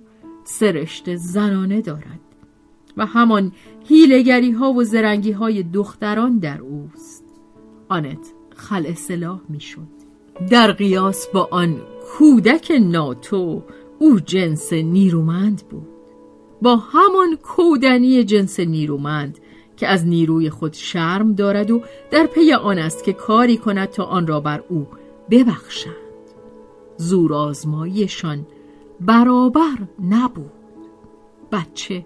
سرشت 0.43 1.15
زنانه 1.15 1.81
دارد 1.81 2.19
و 2.97 3.05
همان 3.05 3.51
هیلگری 3.88 4.51
ها 4.51 4.73
و 4.73 4.83
زرنگی 4.83 5.31
های 5.31 5.63
دختران 5.63 6.39
در 6.39 6.62
اوست. 6.62 7.23
آنت 7.89 8.33
خل 8.55 8.93
سلاح 8.93 9.41
می‌شد. 9.49 10.03
در 10.49 10.71
قیاس 10.71 11.27
با 11.27 11.47
آن 11.51 11.81
کودک 12.17 12.71
ناتو 12.81 13.63
او 13.99 14.19
جنس 14.19 14.73
نیرومند 14.73 15.63
بود. 15.69 15.88
با 16.62 16.75
همان 16.75 17.36
کودنی 17.36 18.23
جنس 18.23 18.59
نیرومند 18.59 19.39
که 19.77 19.88
از 19.88 20.07
نیروی 20.07 20.49
خود 20.49 20.73
شرم 20.73 21.36
دارد 21.36 21.71
و 21.71 21.81
در 22.12 22.25
پی 22.25 22.53
آن 22.53 22.79
است 22.79 23.03
که 23.03 23.13
کاری 23.13 23.57
کند 23.57 23.89
تا 23.89 24.03
آن 24.03 24.27
را 24.27 24.39
بر 24.39 24.63
او 24.69 24.88
ببخشند 25.29 26.03
زور 26.97 27.34
آزماییشان 27.34 28.47
برابر 29.01 29.77
نبود. 29.99 30.51
بچه 31.51 32.06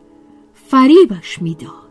فریبش 0.54 1.42
می‌داد. 1.42 1.87